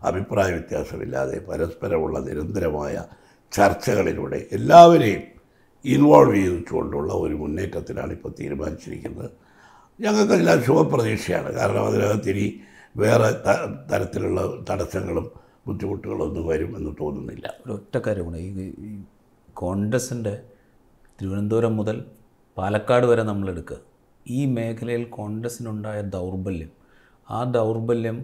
[0.09, 2.95] അഭിപ്രായ വ്യത്യാസമില്ലാതെ പരസ്പരമുള്ള നിരന്തരമായ
[3.51, 5.21] ചർച്ചകളിലൂടെ എല്ലാവരെയും
[5.85, 9.31] ഇൻവോൾവ് ചെയ്തുകൊണ്ടുള്ള ഒരു മുന്നേറ്റത്തിനാണ് ഇപ്പോൾ തീരുമാനിച്ചിരിക്കുന്നത്.
[9.99, 11.53] ഞങ്ങൾക്കെല്ലാം ശുഭപ്രതീക്ഷയാണ്.
[11.53, 12.59] കാരണം അതിനകത്ത് ഇനി
[12.97, 13.29] വേറെ
[13.91, 15.31] തരത്തിലുള്ള തടസ്സങ്ങളും
[15.67, 17.47] ബുദ്ധിമുട്ടുകളൊന്നും വരും എന്ന് തോന്നുന്നില്ല.
[17.65, 19.03] ഒരൊറ്റ കാര്യമാണ് ഈ
[19.53, 20.43] കോൺഗ്രസിന്റെ
[21.21, 22.05] തിരുവനന്തപുരം മുതൽ
[22.57, 23.77] പാലക്കാട് വരെ നമ്മളെടുക്കുക
[24.27, 26.71] ഈ മേഖലയിൽ കോൺഗ്രസിനുണ്ടായ ദൗർബല്യം
[27.31, 28.17] ആ ദൗർബല്യം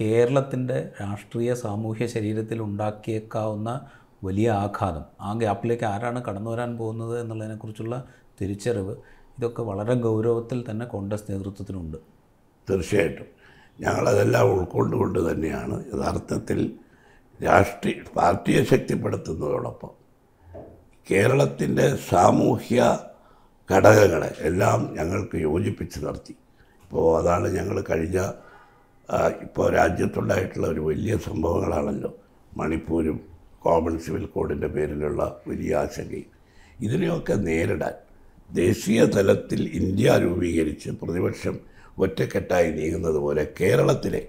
[0.00, 3.80] കേരളത്തിന്റെ രാഷ്ട്രീയ സാമൂഹ്യ ശരീരത്തിൽ ഉണ്ടാക്കിയേക്കാവുന്ന
[4.24, 5.04] വലിയ ആഘാതം.
[5.20, 8.04] ആ ഗ്യാപ്പിലേക്ക് ആരാണ് കടന്നു വരാൻ പോകുന്നത് എന്നുള്ളതിനെക്കുറിച്ചുള്ള
[8.40, 8.96] തിരിച്ചറിവ്
[9.38, 11.96] ഇതൊക്കെ വളരെ ഗൗരവത്തിൽ തന്നെ കോൺഗ്രസ് നേതൃത്വത്തിനുണ്ട്.
[12.70, 13.26] തീർച്ചയായിട്ടും.
[13.80, 16.72] ഞങ്ങളതെല്ലാം ഉൾക്കൊണ്ടുകൊണ്ട് തന്നെയാണ് യഥാർത്ഥത്തിൽ
[17.44, 19.90] രാഷ്ട്രീയ പാർട്ടിയെ ശക്തിപ്പെടുത്തുന്നതോടൊപ്പം
[21.10, 22.98] കേരളത്തിന്റെ സാമൂഹ്യ
[23.70, 26.34] ഘടകങ്ങളെ എല്ലാം ഞങ്ങൾക്ക് യോജിപ്പിച്ച് നിർത്തി.
[26.82, 28.18] ഇപ്പോൾ അതാണ് ഞങ്ങൾ കഴിഞ്ഞ
[29.42, 32.16] ഇപ്പോൾ രാജ്യത്തുണ്ടായിട്ടുള്ള ഒരു വലിയ സംഭവങ്ങളാണല്ലോ
[32.56, 33.27] മണിപ്പൂരും
[33.62, 36.30] കോമൺ സിവിൽ കോഡിന്റെ പേരിലുള്ള വലിയ ആശങ്കയും.
[36.80, 37.94] ഇതിനെയൊക്കെ നേരിടാൻ
[38.52, 41.56] ദേശീയ തലത്തിൽ ഇന്ത്യ രൂപീകരിച്ച് പ്രതിപക്ഷം
[41.98, 44.20] ഒറ്റക്കെട്ടായി നീങ്ങുന്നത് പോലെ കേരളത്തിലെ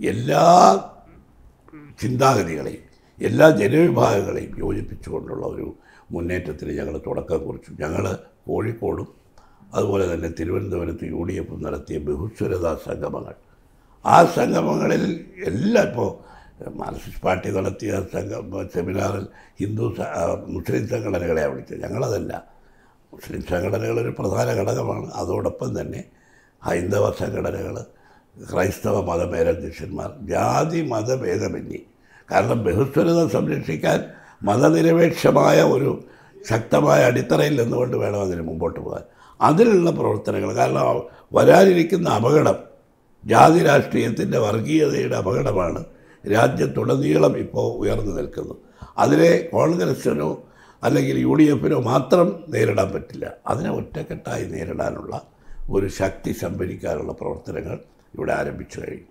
[0.00, 0.44] എല്ലാ
[2.00, 2.84] ചിന്താഗതികളെയും
[3.18, 5.74] എല്ലാ ജനവിഭാഗങ്ങളെയും യോജിപ്പിച്ചുകൊണ്ടുള്ള ഒരു
[6.10, 7.70] മുന്നേറ്റത്തിന് ഞങ്ങൾ തുടക്കം കുറിച്ചു.
[7.80, 8.04] ഞങ്ങൾ
[8.46, 9.08] കോഴിക്കോടും
[9.74, 13.34] അതുപോലെ തന്നെ തിരുവനന്തപുരത്ത് യു ഡി എഫും നടത്തിയ ബഹുസ്വരതാ സംഗമങ്ങൾ.
[14.04, 15.04] ആ സംഗമങ്ങളിൽ
[15.46, 16.29] എല്ലാം ഇപ്പോൾ
[16.68, 19.26] മാർക്സിസ്റ്റ് പാർട്ടി നടത്തിയ സംഘം സെമിനാറിൽ
[19.60, 19.94] ഹിന്ദു
[20.46, 22.44] മുസ്ലിം സംഘടനകളെ വിളിച്ചത് ഞങ്ങളതല്ല.
[23.12, 25.12] മുസ്ലിം സംഘടനകളൊരു പ്രധാന ഘടകമാണ്.
[25.14, 26.04] അതോടൊപ്പം തന്നെ
[26.64, 27.84] ഹൈന്ദവ സംഘടനകൾ
[28.52, 31.78] ക്രൈസ്തവ മതമേലധ്യക്ഷന്മാർ ജാതി മതഭേദമന്യേ.
[32.30, 34.04] കാരണം ബഹുസ്വരത സംരക്ഷിക്കാൻ
[34.42, 36.04] മതനിരപേക്ഷമായ ഒരു
[36.50, 39.02] ശക്തമായ അടിത്തറയിൽ നിന്നുകൊണ്ട് വേണം അതിന് മുമ്പോട്ട് പോകാൻ.
[39.40, 41.02] അതിലുള്ള പ്രവർത്തനങ്ങൾ കാരണം
[41.32, 42.58] വരാനിരിക്കുന്ന അപകടം
[43.26, 45.84] ജാതി രാഷ്ട്രീയത്തിന്റെ വർഗീയതയുടെ അപകടമാണ്.
[46.26, 48.54] രാജ്യത്തുടനീളം ഇപ്പോൾ ഉയർന്നു നിൽക്കുന്നു.
[48.98, 50.42] അതിനെ കോൺഗ്രസ്സിനോ
[50.82, 53.32] അല്ലെങ്കിൽ യു ഡി എഫിനോ മാത്രം നേരിടാൻ പറ്റില്ല.
[53.46, 55.22] അതിനെ ഒറ്റക്കെട്ടായി നേരിടാനുള്ള
[55.70, 57.78] ഒരു ശക്തി സംഭരിക്കാനുള്ള പ്രവർത്തനങ്ങൾ
[58.14, 59.09] ഇവിടെ ആരംഭിച്ചു കഴിഞ്ഞു.